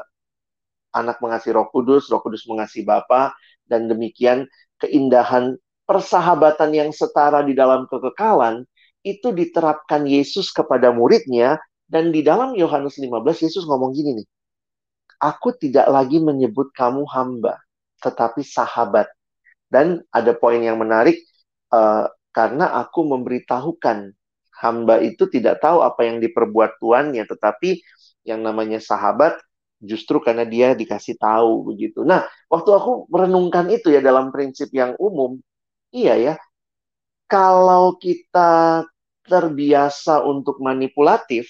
anak 0.94 1.20
mengasihi 1.20 1.58
Roh 1.58 1.68
Kudus, 1.74 2.08
Roh 2.14 2.22
Kudus 2.22 2.46
mengasihi 2.46 2.86
Bapa, 2.86 3.34
dan 3.68 3.90
demikian 3.90 4.46
keindahan 4.80 5.58
persahabatan 5.84 6.72
yang 6.72 6.90
setara 6.96 7.44
di 7.44 7.52
dalam 7.58 7.90
kekekalan 7.90 8.64
itu 9.04 9.36
diterapkan 9.36 10.08
Yesus 10.08 10.54
kepada 10.56 10.96
muridnya 10.96 11.60
dan 11.92 12.16
di 12.16 12.24
dalam 12.24 12.56
Yohanes 12.56 12.96
15 12.96 13.44
Yesus 13.44 13.68
ngomong 13.68 13.92
gini 13.92 14.24
nih. 14.24 14.28
Aku 15.20 15.56
tidak 15.56 15.88
lagi 15.92 16.20
menyebut 16.20 16.72
kamu 16.76 17.04
hamba, 17.08 17.60
tetapi 18.04 18.44
sahabat. 18.44 19.08
Dan 19.68 20.04
ada 20.12 20.32
poin 20.36 20.60
yang 20.60 20.80
menarik 20.80 21.20
uh, 21.72 22.08
karena 22.36 22.76
aku 22.84 23.08
memberitahukan 23.08 24.12
hamba 24.60 24.96
itu 25.04 25.28
tidak 25.32 25.60
tahu 25.64 25.84
apa 25.84 26.08
yang 26.08 26.20
diperbuat 26.24 26.80
tuannya, 26.80 27.24
tetapi 27.28 27.84
yang 28.24 28.44
namanya 28.44 28.80
sahabat 28.80 29.40
justru 29.84 30.24
karena 30.24 30.48
dia 30.48 30.72
dikasih 30.74 31.20
tahu 31.20 31.68
begitu. 31.76 32.08
Nah, 32.08 32.24
waktu 32.48 32.70
aku 32.72 33.12
merenungkan 33.12 33.68
itu 33.70 33.92
ya 33.92 34.00
dalam 34.00 34.32
prinsip 34.32 34.72
yang 34.72 34.96
umum, 34.98 35.38
iya 35.92 36.16
ya. 36.16 36.36
Kalau 37.28 38.00
kita 38.00 38.84
terbiasa 39.28 40.24
untuk 40.24 40.60
manipulatif, 40.64 41.48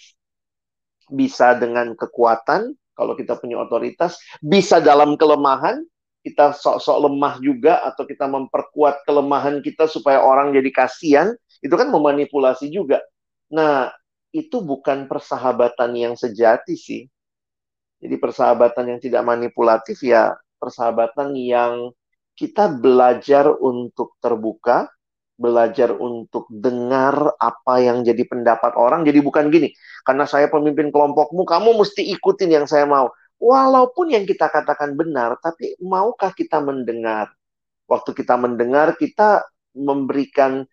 bisa 1.14 1.54
dengan 1.58 1.94
kekuatan, 1.94 2.74
kalau 2.98 3.14
kita 3.18 3.38
punya 3.38 3.62
otoritas, 3.62 4.18
bisa 4.42 4.82
dalam 4.82 5.18
kelemahan, 5.18 5.82
kita 6.24 6.56
sok-sok 6.56 6.98
lemah 7.10 7.36
juga 7.44 7.84
atau 7.84 8.08
kita 8.08 8.26
memperkuat 8.32 9.04
kelemahan 9.04 9.60
kita 9.60 9.92
supaya 9.92 10.24
orang 10.24 10.56
jadi 10.56 10.70
kasihan, 10.72 11.30
itu 11.60 11.74
kan 11.76 11.92
memanipulasi 11.92 12.72
juga. 12.72 13.04
Nah, 13.52 13.92
itu 14.34 14.64
bukan 14.64 15.06
persahabatan 15.06 15.92
yang 15.94 16.14
sejati 16.16 16.74
sih. 16.80 17.06
Jadi 18.04 18.16
persahabatan 18.20 18.84
yang 18.92 19.00
tidak 19.00 19.24
manipulatif 19.24 20.04
ya 20.04 20.36
persahabatan 20.60 21.32
yang 21.40 21.96
kita 22.36 22.68
belajar 22.68 23.48
untuk 23.48 24.20
terbuka, 24.20 24.92
belajar 25.40 25.96
untuk 25.96 26.48
dengar 26.52 27.36
apa 27.40 27.80
yang 27.80 28.04
jadi 28.04 28.24
pendapat 28.28 28.76
orang. 28.76 29.08
Jadi 29.08 29.20
bukan 29.24 29.48
gini, 29.48 29.72
karena 30.04 30.28
saya 30.28 30.52
pemimpin 30.52 30.92
kelompokmu, 30.92 31.48
kamu 31.48 31.80
mesti 31.80 32.12
ikutin 32.12 32.52
yang 32.52 32.66
saya 32.68 32.84
mau 32.84 33.08
walaupun 33.44 34.16
yang 34.16 34.24
kita 34.24 34.48
katakan 34.48 34.96
benar, 34.96 35.36
tapi 35.44 35.76
maukah 35.84 36.32
kita 36.32 36.64
mendengar? 36.64 37.32
Waktu 37.92 38.16
kita 38.16 38.40
mendengar, 38.40 38.96
kita 38.96 39.44
memberikan 39.76 40.64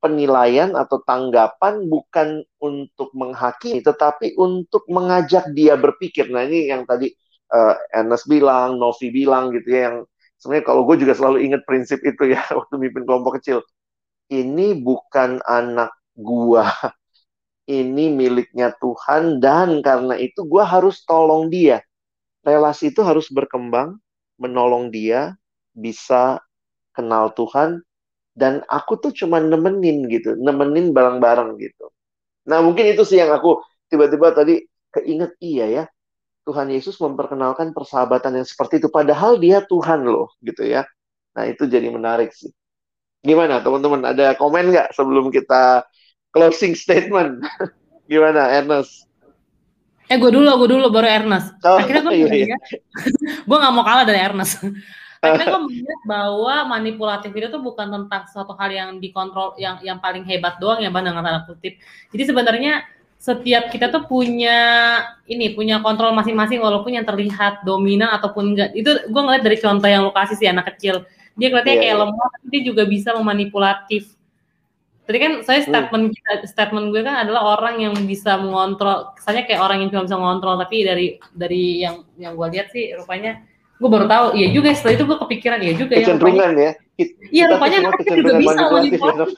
penilaian 0.00 0.72
atau 0.74 1.04
tanggapan 1.04 1.86
bukan 1.86 2.42
untuk 2.60 3.12
menghakimi, 3.12 3.84
tetapi 3.84 4.34
untuk 4.40 4.84
mengajak 4.88 5.52
dia 5.52 5.76
berpikir. 5.76 6.32
Nah 6.32 6.48
ini 6.48 6.72
yang 6.72 6.88
tadi 6.88 7.12
uh, 7.52 7.76
Ernest 7.92 8.26
bilang, 8.26 8.80
Novi 8.80 9.12
bilang 9.12 9.52
gitu 9.52 9.68
ya, 9.68 9.80
yang 9.92 9.96
sebenarnya 10.40 10.64
kalau 10.66 10.82
gue 10.88 10.96
juga 11.04 11.12
selalu 11.12 11.38
ingat 11.46 11.62
prinsip 11.68 12.00
itu 12.02 12.32
ya 12.32 12.40
waktu 12.58 12.74
mimpin 12.80 13.04
kelompok 13.04 13.38
kecil. 13.40 13.60
Ini 14.30 14.78
bukan 14.80 15.42
anak 15.42 15.90
gua, 16.14 16.70
ini 17.66 18.14
miliknya 18.14 18.70
Tuhan 18.78 19.42
dan 19.42 19.82
karena 19.82 20.14
itu 20.16 20.46
gue 20.46 20.62
harus 20.62 21.02
tolong 21.02 21.50
dia 21.50 21.82
relasi 22.44 22.92
itu 22.92 23.04
harus 23.04 23.28
berkembang, 23.28 24.00
menolong 24.40 24.88
dia 24.88 25.36
bisa 25.76 26.40
kenal 26.96 27.32
Tuhan 27.36 27.84
dan 28.34 28.62
aku 28.70 28.98
tuh 28.98 29.12
cuma 29.14 29.42
nemenin 29.42 30.06
gitu, 30.06 30.38
nemenin 30.38 30.94
bareng-bareng 30.94 31.58
gitu. 31.58 31.90
Nah, 32.46 32.62
mungkin 32.64 32.88
itu 32.88 33.02
sih 33.04 33.20
yang 33.20 33.34
aku 33.34 33.60
tiba-tiba 33.90 34.32
tadi 34.32 34.64
keinget 34.94 35.34
iya 35.42 35.66
ya. 35.68 35.84
Tuhan 36.48 36.72
Yesus 36.72 36.96
memperkenalkan 36.98 37.76
persahabatan 37.76 38.40
yang 38.40 38.46
seperti 38.48 38.80
itu 38.80 38.88
padahal 38.88 39.36
dia 39.36 39.60
Tuhan 39.62 40.08
loh 40.08 40.34
gitu 40.40 40.64
ya. 40.64 40.88
Nah, 41.36 41.46
itu 41.46 41.68
jadi 41.68 41.86
menarik 41.92 42.32
sih. 42.32 42.50
Gimana 43.20 43.60
teman-teman? 43.60 44.00
Ada 44.08 44.34
komen 44.40 44.72
nggak 44.72 44.96
sebelum 44.96 45.28
kita 45.28 45.84
closing 46.32 46.72
statement? 46.72 47.44
Gimana 48.10 48.50
Ernest? 48.50 49.06
Eh 50.10 50.18
gue 50.18 50.30
dulu, 50.34 50.48
gue 50.66 50.68
dulu 50.74 50.90
baru 50.90 51.06
Ernest. 51.06 51.54
Oh, 51.62 51.78
Akhirnya 51.78 52.10
gue 52.10 52.16
iya, 52.18 52.50
iya. 52.50 52.56
gue 53.46 53.56
gak 53.62 53.74
mau 53.76 53.86
kalah 53.86 54.02
dari 54.02 54.18
Ernest. 54.18 54.58
Akhirnya 55.20 55.52
gue 55.52 55.62
melihat 55.68 56.00
bahwa 56.08 56.54
manipulatif 56.76 57.28
itu 57.36 57.52
tuh 57.52 57.60
bukan 57.60 57.92
tentang 57.92 58.24
suatu 58.32 58.56
hal 58.56 58.72
yang 58.72 58.90
dikontrol, 59.04 59.52
yang 59.60 59.76
yang 59.84 60.00
paling 60.00 60.24
hebat 60.24 60.56
doang 60.56 60.80
ya 60.80 60.88
bang 60.88 61.12
dengan 61.12 61.20
tanda 61.20 61.44
kutip. 61.44 61.76
Jadi 62.08 62.22
sebenarnya 62.24 62.88
setiap 63.20 63.68
kita 63.68 63.92
tuh 63.92 64.08
punya 64.08 64.56
ini 65.28 65.52
punya 65.52 65.76
kontrol 65.84 66.16
masing-masing 66.16 66.64
walaupun 66.64 66.96
yang 66.96 67.04
terlihat 67.04 67.68
dominan 67.68 68.08
ataupun 68.16 68.56
enggak. 68.56 68.72
Itu 68.72 69.12
gue 69.12 69.20
ngeliat 69.20 69.44
dari 69.44 69.60
contoh 69.60 69.88
yang 69.92 70.08
lokasi 70.08 70.40
sih 70.40 70.48
anak 70.48 70.72
kecil. 70.72 71.04
Dia 71.36 71.52
kelihatannya 71.52 71.76
yeah, 71.76 71.84
kayak 71.84 71.96
yeah. 72.00 72.04
lemah, 72.08 72.28
tapi 72.32 72.46
dia 72.48 72.62
juga 72.64 72.82
bisa 72.88 73.12
memanipulatif 73.12 74.16
Tadi 75.10 75.18
kan 75.18 75.42
saya 75.42 75.58
hmm. 75.58 75.68
statement 75.74 76.04
hmm. 76.14 76.46
statement 76.46 76.86
gue 76.94 77.02
kan 77.02 77.26
adalah 77.26 77.58
orang 77.58 77.82
yang 77.82 77.98
bisa 78.06 78.38
mengontrol, 78.38 79.10
kesannya 79.18 79.42
kayak 79.42 79.58
orang 79.58 79.82
yang 79.82 79.90
cuma 79.90 80.06
bisa 80.06 80.14
mengontrol, 80.14 80.54
tapi 80.54 80.86
dari 80.86 81.06
dari 81.34 81.82
yang 81.82 82.06
yang 82.14 82.38
gue 82.38 82.46
lihat 82.54 82.70
sih 82.70 82.94
rupanya 82.94 83.42
gue 83.80 83.88
baru 83.88 84.06
tahu, 84.06 84.26
iya 84.36 84.48
juga 84.52 84.76
setelah 84.76 84.94
itu 85.00 85.04
gue 85.08 85.18
kepikiran, 85.24 85.58
iya 85.64 85.72
juga 85.72 85.94
ya. 85.96 86.04
Kecenderungan 86.04 86.52
ya. 86.52 86.72
Iya 87.32 87.44
rupanya 87.48 87.76
anak 87.88 87.94
kecil 88.04 88.16
juga 88.20 88.32
bisa 88.36 88.60
manipulatif. 88.68 89.28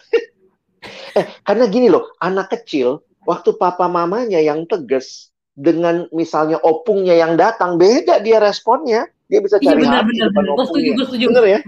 eh, 1.19 1.27
karena 1.47 1.65
gini 1.71 1.87
loh, 1.87 2.11
anak 2.19 2.51
kecil 2.51 3.07
waktu 3.23 3.55
papa 3.55 3.87
mamanya 3.87 4.43
yang 4.43 4.67
tegas 4.67 5.31
dengan 5.55 6.11
misalnya 6.11 6.59
opungnya 6.59 7.15
yang 7.15 7.39
datang 7.39 7.79
beda 7.79 8.19
dia 8.19 8.43
responnya, 8.43 9.07
dia 9.31 9.39
bisa 9.39 9.63
iya, 9.63 9.79
cari 9.79 9.87
iya, 9.87 9.87
benar, 9.87 10.03
benar, 10.11 10.29
benar. 10.35 10.55
Gue 10.59 10.67
setuju, 10.67 10.89
gue 10.91 11.07
setuju. 11.07 11.25
Bener 11.31 11.45
ya? 11.47 11.61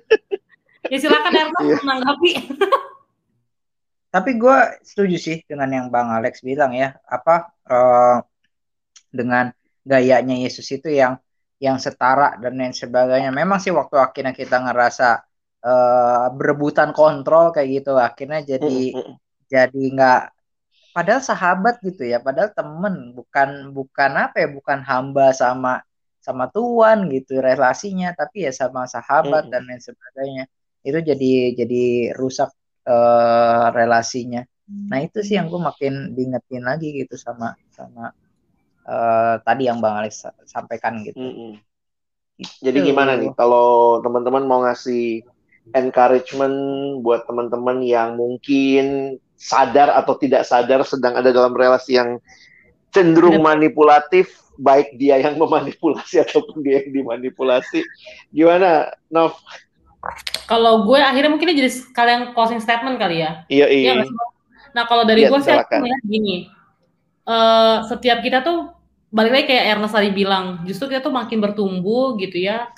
ya 0.92 0.96
silakan 0.96 1.32
Erna 1.36 1.60
yeah. 1.60 1.80
menanggapi. 1.84 2.30
Tapi 4.14 4.30
gue 4.34 4.58
setuju 4.82 5.16
sih 5.20 5.36
dengan 5.46 5.70
yang 5.70 5.86
Bang 5.92 6.08
Alex 6.10 6.40
bilang 6.42 6.72
ya, 6.72 6.96
apa 7.06 7.52
uh, 7.68 8.18
dengan 9.12 9.54
gayanya 9.84 10.34
Yesus 10.40 10.66
itu 10.72 10.90
yang 10.90 11.20
yang 11.60 11.76
setara 11.76 12.40
dan 12.40 12.56
lain 12.56 12.72
sebagainya. 12.72 13.30
Memang 13.30 13.60
sih 13.60 13.70
waktu 13.70 14.00
akhirnya 14.00 14.32
kita 14.32 14.58
ngerasa 14.64 15.08
uh, 15.62 16.26
berebutan 16.32 16.90
kontrol 16.96 17.52
kayak 17.52 17.84
gitu, 17.84 17.92
akhirnya 18.00 18.40
jadi 18.42 18.96
mm 18.96 18.96
-hmm. 18.96 19.14
jadi 19.46 19.82
nggak 19.94 20.22
padahal 20.90 21.22
sahabat 21.22 21.78
gitu 21.86 22.02
ya 22.02 22.18
padahal 22.18 22.50
temen 22.50 23.14
bukan 23.14 23.70
bukan 23.70 24.10
apa 24.18 24.42
ya 24.42 24.48
bukan 24.50 24.82
hamba 24.82 25.30
sama 25.30 25.80
sama 26.20 26.50
tuan 26.52 27.08
gitu 27.08 27.38
relasinya 27.40 28.12
tapi 28.12 28.44
ya 28.44 28.52
sama 28.52 28.84
sahabat 28.84 29.48
hmm. 29.48 29.52
dan 29.54 29.62
lain 29.64 29.80
sebagainya 29.80 30.44
itu 30.84 30.98
jadi 31.00 31.32
jadi 31.56 31.84
rusak 32.18 32.50
uh, 32.90 33.70
relasinya 33.72 34.44
nah 34.70 35.02
itu 35.02 35.22
sih 35.22 35.34
yang 35.34 35.50
gue 35.50 35.58
makin 35.58 36.14
diingetin 36.14 36.62
lagi 36.62 36.94
gitu 36.94 37.18
sama 37.18 37.58
sama 37.74 38.14
uh, 38.86 39.40
tadi 39.42 39.68
yang 39.68 39.82
bang 39.82 40.04
Alex 40.04 40.24
sampaikan 40.46 41.00
gitu. 41.04 41.18
Hmm. 41.18 41.54
Jadi 42.64 42.78
gimana 42.88 43.20
nih 43.20 43.36
kalau 43.36 44.00
teman-teman 44.00 44.48
mau 44.48 44.64
ngasih 44.64 45.20
encouragement 45.76 46.56
buat 47.04 47.28
teman-teman 47.28 47.84
yang 47.84 48.16
mungkin 48.16 49.16
sadar 49.36 49.92
atau 49.92 50.16
tidak 50.16 50.48
sadar 50.48 50.80
sedang 50.84 51.20
ada 51.20 51.32
dalam 51.32 51.52
relasi 51.52 52.00
yang 52.00 52.16
cenderung 52.90 53.44
manipulatif 53.44 54.40
baik 54.60 54.96
dia 54.96 55.20
yang 55.20 55.36
memanipulasi 55.40 56.20
ataupun 56.24 56.64
dia 56.64 56.84
yang 56.84 56.92
dimanipulasi 57.04 57.84
gimana 58.32 58.88
Nov? 59.12 59.36
Kalau 60.48 60.88
gue 60.88 60.96
akhirnya 60.96 61.28
mungkin 61.28 61.52
jadi 61.52 61.70
kalian 61.92 62.32
closing 62.32 62.60
statement 62.60 62.96
kali 62.96 63.20
ya. 63.20 63.44
Iya 63.52 63.66
iya, 63.68 63.92
iya 64.00 64.04
nah 64.70 64.86
kalau 64.86 65.02
dari 65.02 65.26
ya, 65.26 65.34
gue 65.34 65.40
sih 65.42 65.50
aku 65.50 65.82
gini 66.06 66.46
uh, 67.30 67.86
setiap 67.86 68.18
kita 68.26 68.42
tuh 68.42 68.74
balik 69.14 69.32
lagi 69.34 69.46
kayak 69.54 69.64
Ernest 69.78 69.94
tadi 69.94 70.10
bilang, 70.10 70.62
justru 70.66 70.90
kita 70.90 71.02
tuh 71.02 71.14
makin 71.14 71.38
bertumbuh 71.38 72.18
gitu 72.18 72.42
ya. 72.42 72.70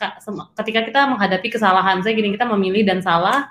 Ketika 0.57 0.85
kita 0.85 1.01
menghadapi 1.09 1.49
kesalahan, 1.49 2.05
saya 2.05 2.13
gini 2.13 2.37
kita 2.37 2.49
memilih 2.49 2.85
dan 2.85 3.01
salah, 3.01 3.49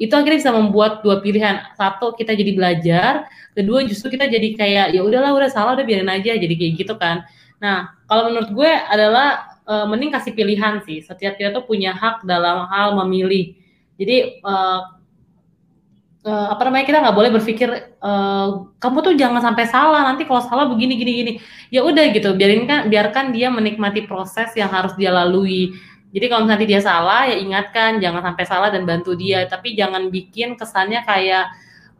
itu 0.00 0.12
akhirnya 0.12 0.40
bisa 0.40 0.52
membuat 0.52 1.04
dua 1.04 1.20
pilihan. 1.20 1.64
Satu 1.76 2.16
kita 2.16 2.32
jadi 2.32 2.52
belajar, 2.56 3.28
kedua 3.52 3.84
justru 3.84 4.16
kita 4.16 4.28
jadi 4.28 4.48
kayak 4.56 4.86
ya 4.96 5.00
udahlah 5.04 5.36
udah 5.36 5.50
salah 5.52 5.76
udah 5.76 5.86
biarin 5.86 6.08
aja 6.10 6.34
jadi 6.34 6.54
kayak 6.56 6.72
gitu 6.80 6.94
kan. 6.96 7.24
Nah 7.60 7.92
kalau 8.08 8.32
menurut 8.32 8.50
gue 8.50 8.72
adalah 8.72 9.54
uh, 9.68 9.86
mending 9.86 10.10
kasih 10.10 10.32
pilihan 10.32 10.80
sih. 10.82 11.04
Setiap 11.04 11.36
kita 11.36 11.54
tuh 11.54 11.64
punya 11.68 11.92
hak 11.94 12.24
dalam 12.26 12.66
hal 12.72 12.96
memilih. 13.04 13.54
Jadi 13.94 14.42
uh, 14.42 14.80
uh, 16.24 16.46
apa 16.56 16.62
namanya 16.66 16.84
kita 16.88 16.98
nggak 17.04 17.16
boleh 17.16 17.30
berpikir 17.30 17.68
uh, 18.00 18.66
kamu 18.80 18.98
tuh 19.04 19.14
jangan 19.14 19.40
sampai 19.44 19.64
salah 19.68 20.02
nanti 20.08 20.24
kalau 20.24 20.42
salah 20.42 20.66
begini 20.66 20.96
gini 20.96 21.12
gini. 21.12 21.32
Ya 21.68 21.84
udah 21.84 22.10
gitu 22.10 22.32
biarin 22.34 22.64
kan 22.64 22.88
biarkan 22.88 23.30
dia 23.30 23.52
menikmati 23.52 24.08
proses 24.08 24.50
yang 24.56 24.72
harus 24.72 24.96
dia 24.96 25.12
lalui. 25.12 25.76
Jadi 26.14 26.26
kalau 26.30 26.46
nanti 26.46 26.64
dia 26.64 26.78
salah 26.78 27.26
ya 27.26 27.36
ingatkan 27.36 27.98
jangan 27.98 28.22
sampai 28.32 28.44
salah 28.48 28.68
dan 28.72 28.88
bantu 28.88 29.12
dia. 29.14 29.44
Tapi 29.46 29.76
jangan 29.76 30.08
bikin 30.08 30.56
kesannya 30.56 31.04
kayak 31.04 31.44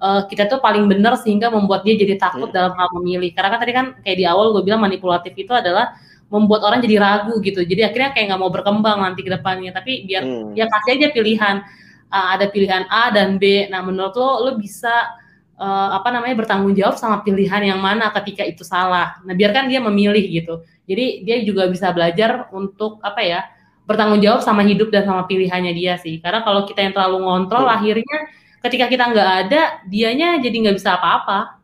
uh, 0.01 0.25
kita 0.27 0.49
tuh 0.49 0.59
paling 0.63 0.89
benar 0.89 1.21
sehingga 1.21 1.53
membuat 1.53 1.85
dia 1.85 1.95
jadi 1.99 2.17
takut 2.17 2.49
hmm. 2.49 2.57
dalam 2.57 2.73
hal 2.79 2.89
memilih. 2.99 3.31
Karena 3.37 3.49
kan 3.55 3.61
tadi 3.61 3.73
kan 3.75 3.87
kayak 4.01 4.17
di 4.19 4.25
awal 4.25 4.55
gue 4.57 4.63
bilang 4.65 4.81
manipulatif 4.81 5.35
itu 5.37 5.53
adalah 5.53 5.99
membuat 6.33 6.63
orang 6.67 6.81
jadi 6.81 6.97
ragu 6.99 7.35
gitu. 7.43 7.63
Jadi 7.63 7.83
akhirnya 7.85 8.11
kayak 8.15 8.27
nggak 8.33 8.41
mau 8.41 8.51
berkembang 8.55 9.03
nanti 9.03 9.21
ke 9.27 9.31
depannya. 9.35 9.75
Tapi 9.75 10.07
biar 10.07 10.23
hmm. 10.23 10.55
ya 10.55 10.71
kasih 10.71 10.91
aja 10.95 11.09
pilihan 11.11 11.57
uh, 12.15 12.39
ada 12.39 12.47
pilihan 12.47 12.87
A 12.87 13.11
dan 13.11 13.43
B. 13.43 13.67
Nah, 13.67 13.83
menurut 13.83 14.15
lo 14.15 14.47
lo 14.47 14.51
bisa 14.55 15.11
uh, 15.59 15.99
apa 15.99 16.15
namanya 16.15 16.39
bertanggung 16.39 16.79
jawab 16.79 16.95
sama 16.95 17.27
pilihan 17.27 17.75
yang 17.75 17.83
mana 17.83 18.15
ketika 18.23 18.47
itu 18.47 18.63
salah. 18.63 19.19
Nah, 19.27 19.35
biarkan 19.35 19.67
dia 19.67 19.83
memilih 19.83 20.23
gitu. 20.31 20.63
Jadi 20.87 21.27
dia 21.27 21.43
juga 21.43 21.67
bisa 21.67 21.91
belajar 21.91 22.47
untuk 22.55 23.03
apa 23.03 23.21
ya? 23.27 23.43
bertanggung 23.85 24.21
jawab 24.25 24.41
sama 24.41 24.65
hidup 24.65 24.89
dan 24.89 25.05
sama 25.05 25.29
pilihannya 25.29 25.77
dia 25.77 26.01
sih. 26.01 26.17
Karena 26.17 26.41
kalau 26.41 26.65
kita 26.65 26.81
yang 26.81 26.97
terlalu 26.97 27.21
ngontrol, 27.25 27.69
hmm. 27.69 27.77
akhirnya 27.77 28.19
ketika 28.65 28.89
kita 28.89 29.05
nggak 29.13 29.31
ada, 29.45 29.63
dianya 29.85 30.41
jadi 30.41 30.57
nggak 30.69 30.77
bisa 30.81 30.97
apa-apa. 30.97 31.61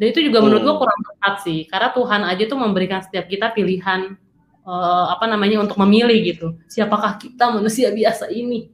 Dan 0.00 0.06
itu 0.16 0.24
juga 0.24 0.40
hmm. 0.40 0.44
menurut 0.48 0.62
gue 0.64 0.76
kurang 0.80 1.00
tepat 1.04 1.34
sih. 1.44 1.60
Karena 1.68 1.92
Tuhan 1.92 2.20
aja 2.24 2.44
tuh 2.48 2.58
memberikan 2.58 3.00
setiap 3.04 3.28
kita 3.28 3.52
pilihan 3.52 4.16
uh, 4.64 5.06
apa 5.12 5.28
namanya 5.28 5.60
untuk 5.60 5.76
memilih 5.84 6.18
gitu. 6.24 6.56
Siapakah 6.72 7.20
kita 7.20 7.52
manusia 7.52 7.92
biasa 7.92 8.32
ini? 8.32 8.72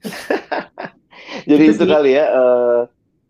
Jadi 1.50 1.64
itu, 1.70 1.74
itu 1.78 1.84
kali 1.86 2.16
ya 2.16 2.26
uh, 2.32 2.80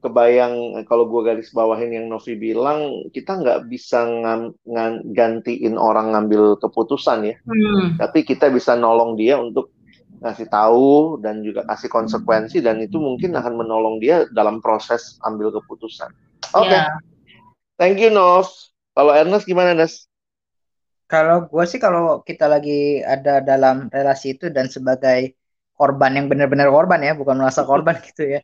kebayang 0.01 0.81
kalau 0.89 1.05
gue 1.07 1.21
garis 1.29 1.53
bawahin 1.53 1.93
yang 1.93 2.07
Novi 2.09 2.35
bilang 2.35 3.05
kita 3.13 3.37
nggak 3.37 3.69
bisa 3.69 4.09
ngam, 4.09 4.57
ngan, 4.65 4.93
gantiin 5.13 5.77
orang 5.77 6.17
ngambil 6.17 6.57
keputusan 6.57 7.29
ya, 7.29 7.37
hmm. 7.45 8.01
tapi 8.01 8.25
kita 8.25 8.49
bisa 8.49 8.75
nolong 8.75 9.15
dia 9.21 9.37
untuk 9.37 9.71
ngasih 10.21 10.49
tahu 10.53 11.21
dan 11.21 11.41
juga 11.41 11.65
kasih 11.65 11.89
konsekuensi 11.89 12.61
dan 12.61 12.81
itu 12.81 13.01
mungkin 13.01 13.33
akan 13.37 13.57
menolong 13.57 14.01
dia 14.01 14.29
dalam 14.33 14.61
proses 14.61 15.17
ambil 15.25 15.53
keputusan. 15.61 16.13
Oke, 16.57 16.69
okay. 16.69 16.81
yeah. 16.81 16.89
thank 17.77 18.01
you 18.01 18.13
Nov. 18.13 18.49
Kalau 18.97 19.13
Ernest 19.17 19.49
gimana 19.49 19.73
Nes? 19.73 20.09
Kalau 21.11 21.49
gue 21.49 21.65
sih 21.67 21.81
kalau 21.83 22.23
kita 22.23 22.47
lagi 22.47 23.03
ada 23.03 23.43
dalam 23.43 23.91
relasi 23.91 24.39
itu 24.39 24.47
dan 24.53 24.71
sebagai 24.71 25.35
korban 25.81 26.13
yang 26.13 26.27
benar-benar 26.29 26.69
korban 26.69 27.01
ya 27.01 27.13
bukan 27.17 27.41
merasa 27.41 27.65
korban 27.71 27.97
gitu 28.05 28.37
ya. 28.37 28.41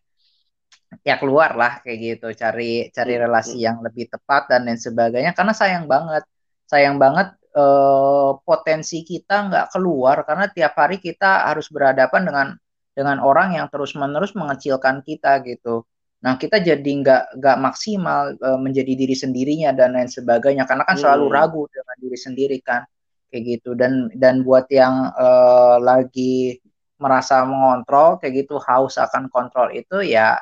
Ya 1.05 1.21
keluar 1.21 1.53
lah 1.53 1.85
kayak 1.85 1.99
gitu. 2.01 2.27
Cari 2.33 2.89
cari 2.97 3.15
hmm, 3.21 3.23
relasi 3.29 3.57
yang 3.61 3.85
lebih 3.85 4.09
tepat 4.09 4.49
dan 4.49 4.65
lain 4.65 4.81
sebagainya. 4.81 5.37
Karena 5.37 5.53
sayang 5.53 5.85
banget 5.85 6.25
sayang 6.65 6.97
banget 6.97 7.37
eh, 7.53 8.31
potensi 8.41 9.05
kita 9.05 9.53
nggak 9.53 9.67
keluar. 9.77 10.25
Karena 10.25 10.49
tiap 10.49 10.73
hari 10.81 10.97
kita 10.97 11.53
harus 11.53 11.69
berhadapan 11.69 12.23
dengan 12.25 12.49
dengan 12.97 13.21
orang 13.21 13.61
yang 13.61 13.69
terus 13.69 13.93
menerus 13.93 14.33
mengecilkan 14.33 15.05
kita 15.05 15.45
gitu. 15.45 15.85
Nah 16.25 16.41
kita 16.41 16.65
jadi 16.65 16.91
nggak 17.03 17.23
nggak 17.39 17.57
maksimal 17.61 18.33
eh, 18.33 18.59
menjadi 18.63 18.93
diri 18.97 19.13
sendirinya 19.13 19.71
dan 19.77 19.93
lain 19.93 20.09
sebagainya. 20.09 20.65
Karena 20.65 20.89
kan 20.89 20.97
selalu 20.97 21.29
hmm. 21.29 21.35
ragu 21.37 21.63
dengan 21.69 21.97
diri 22.01 22.19
sendiri 22.19 22.57
kan 22.65 22.83
kayak 23.29 23.43
gitu. 23.59 23.77
Dan 23.77 24.09
dan 24.17 24.41
buat 24.47 24.71
yang 24.73 25.13
eh, 25.13 25.77
lagi 25.83 26.57
merasa 26.97 27.45
mengontrol 27.45 28.17
kayak 28.21 28.47
gitu 28.47 28.57
haus 28.61 28.97
akan 28.97 29.29
kontrol 29.29 29.69
itu 29.73 30.01
ya 30.01 30.41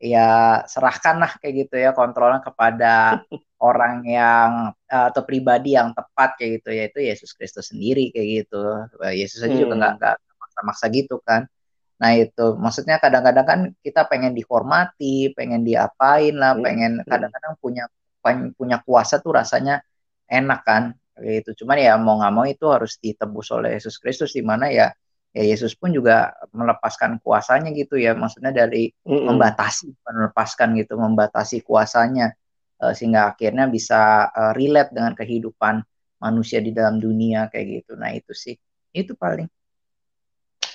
ya 0.00 0.60
serahkanlah 0.64 1.36
kayak 1.44 1.68
gitu 1.68 1.76
ya 1.76 1.92
kontrolnya 1.92 2.40
kepada 2.40 3.20
orang 3.68 4.00
yang 4.08 4.50
eh, 4.88 5.06
atau 5.12 5.22
pribadi 5.28 5.76
yang 5.76 5.92
tepat 5.92 6.40
kayak 6.40 6.50
gitu 6.60 6.68
yaitu 6.72 6.98
Yesus 7.04 7.36
Kristus 7.36 7.68
sendiri 7.68 8.08
kayak 8.08 8.48
gitu 8.48 8.62
Yesus 9.12 9.44
aja 9.44 9.52
hmm. 9.52 9.60
juga 9.60 9.74
nggak 9.76 9.92
nggak 10.00 10.16
maksa-maksa 10.40 10.84
gitu 10.88 11.20
kan 11.20 11.44
nah 12.00 12.16
itu 12.16 12.56
maksudnya 12.56 12.96
kadang-kadang 12.96 13.44
kan 13.44 13.60
kita 13.84 14.08
pengen 14.08 14.32
dihormati 14.32 15.36
pengen 15.36 15.68
diapain 15.68 16.32
lah 16.32 16.56
hmm. 16.56 16.64
pengen 16.64 16.92
kadang-kadang 17.04 17.54
punya 17.60 17.84
punya 18.56 18.80
kuasa 18.80 19.20
tuh 19.20 19.36
rasanya 19.36 19.84
enak 20.32 20.60
kan 20.64 20.96
kayak 21.12 21.44
gitu 21.44 21.64
cuman 21.64 21.76
ya 21.76 22.00
mau 22.00 22.16
nggak 22.16 22.32
mau 22.32 22.48
itu 22.48 22.64
harus 22.72 22.96
ditebus 22.96 23.52
oleh 23.52 23.76
Yesus 23.76 24.00
Kristus 24.00 24.32
di 24.32 24.40
mana 24.40 24.72
ya 24.72 24.88
ya 25.30 25.44
Yesus 25.46 25.78
pun 25.78 25.94
juga 25.94 26.34
melepaskan 26.50 27.22
kuasanya 27.22 27.70
gitu 27.70 27.94
ya 27.94 28.18
maksudnya 28.18 28.50
dari 28.50 28.90
mm-hmm. 28.90 29.26
membatasi 29.30 29.86
melepaskan 30.02 30.74
gitu 30.74 30.98
membatasi 30.98 31.62
kuasanya 31.62 32.34
uh, 32.82 32.90
sehingga 32.90 33.30
akhirnya 33.30 33.70
bisa 33.70 34.26
uh, 34.26 34.52
relate 34.56 34.90
dengan 34.90 35.14
kehidupan 35.14 35.86
manusia 36.20 36.60
di 36.60 36.74
dalam 36.74 37.00
dunia 37.00 37.48
kayak 37.48 37.80
gitu. 37.80 37.92
Nah 37.96 38.12
itu 38.12 38.34
sih 38.36 38.54
itu 38.92 39.14
paling. 39.16 39.48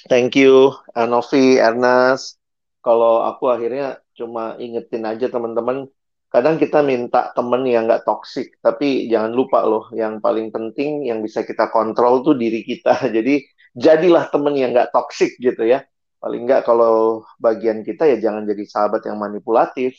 Thank 0.08 0.38
you 0.40 0.74
Novi 0.96 1.60
Ernest. 1.60 2.40
Kalau 2.80 3.26
aku 3.26 3.50
akhirnya 3.50 3.98
cuma 4.14 4.54
ingetin 4.62 5.04
aja 5.04 5.26
teman-teman 5.28 5.90
kadang 6.30 6.62
kita 6.62 6.86
minta 6.86 7.32
temen 7.34 7.64
yang 7.66 7.88
nggak 7.88 8.04
toksik 8.04 8.60
tapi 8.60 9.08
jangan 9.08 9.32
lupa 9.34 9.64
loh 9.66 9.88
yang 9.96 10.20
paling 10.20 10.52
penting 10.52 11.08
yang 11.08 11.24
bisa 11.26 11.42
kita 11.42 11.74
kontrol 11.74 12.22
tuh 12.22 12.38
diri 12.38 12.62
kita. 12.62 13.02
Jadi 13.16 13.42
jadilah 13.76 14.32
temen 14.32 14.56
yang 14.56 14.72
nggak 14.72 14.96
toksik 14.96 15.36
gitu 15.38 15.68
ya. 15.68 15.84
Paling 16.24 16.48
nggak 16.48 16.66
kalau 16.66 17.28
bagian 17.38 17.84
kita 17.86 18.08
ya 18.10 18.18
jangan 18.18 18.48
jadi 18.48 18.64
sahabat 18.66 19.06
yang 19.06 19.20
manipulatif. 19.20 19.94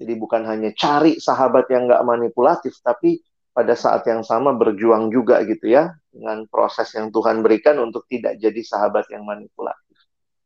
Jadi 0.00 0.16
bukan 0.16 0.48
hanya 0.48 0.72
cari 0.72 1.20
sahabat 1.20 1.68
yang 1.68 1.84
nggak 1.84 2.00
manipulatif, 2.08 2.80
tapi 2.80 3.20
pada 3.52 3.76
saat 3.76 4.00
yang 4.08 4.24
sama 4.24 4.56
berjuang 4.56 5.12
juga 5.12 5.44
gitu 5.44 5.68
ya 5.68 5.92
dengan 6.08 6.48
proses 6.48 6.88
yang 6.96 7.12
Tuhan 7.12 7.44
berikan 7.44 7.76
untuk 7.76 8.08
tidak 8.08 8.40
jadi 8.40 8.60
sahabat 8.64 9.12
yang 9.12 9.28
manipulatif. 9.28 9.96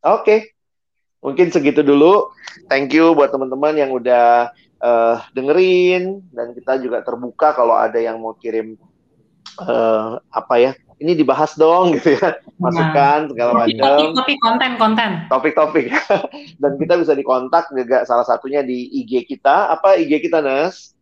Oke, 0.02 0.20
okay. 0.20 0.38
mungkin 1.22 1.54
segitu 1.54 1.86
dulu. 1.86 2.34
Thank 2.66 2.98
you 2.98 3.14
buat 3.14 3.30
teman-teman 3.30 3.78
yang 3.78 3.94
udah 3.94 4.50
uh, 4.82 5.16
dengerin 5.32 6.26
dan 6.34 6.52
kita 6.52 6.82
juga 6.82 7.06
terbuka 7.06 7.54
kalau 7.54 7.78
ada 7.78 7.96
yang 7.96 8.18
mau 8.18 8.34
kirim 8.36 8.74
uh, 9.60 10.18
apa 10.32 10.54
ya 10.60 10.72
ini 11.02 11.12
dibahas 11.18 11.54
dong 11.58 11.90
gitu 11.98 12.16
ya. 12.16 12.38
Masukan 12.56 13.26
nah, 13.26 13.30
segala 13.30 13.50
macam. 13.66 14.14
topik 14.14 14.38
konten 14.40 14.70
konten. 14.78 15.10
Topik-topik. 15.28 15.86
Dan 16.62 16.72
kita 16.78 16.94
bisa 17.00 17.12
dikontak 17.12 17.68
juga 17.74 18.06
salah 18.06 18.24
satunya 18.24 18.62
di 18.62 18.88
IG 19.04 19.26
kita. 19.26 19.74
Apa 19.74 19.98
IG 19.98 20.30
kita 20.30 20.40
Nas 20.40 20.94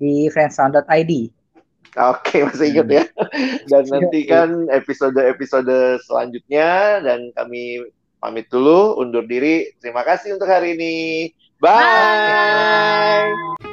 di 0.00 0.28
friendsound.id 0.32 1.12
Oke, 1.90 2.46
masih 2.46 2.70
ingat 2.70 2.86
ya. 2.86 3.04
Dan 3.66 3.82
nanti 3.90 4.22
kan 4.22 4.70
episode-episode 4.70 5.98
selanjutnya. 6.06 7.02
Dan 7.02 7.34
kami 7.34 7.82
pamit 8.22 8.46
dulu, 8.46 8.94
undur 9.02 9.26
diri. 9.26 9.74
Terima 9.82 10.06
kasih 10.06 10.38
untuk 10.38 10.46
hari 10.46 10.78
ini. 10.78 10.94
Bye. 11.58 11.74
Bye. 13.58 13.69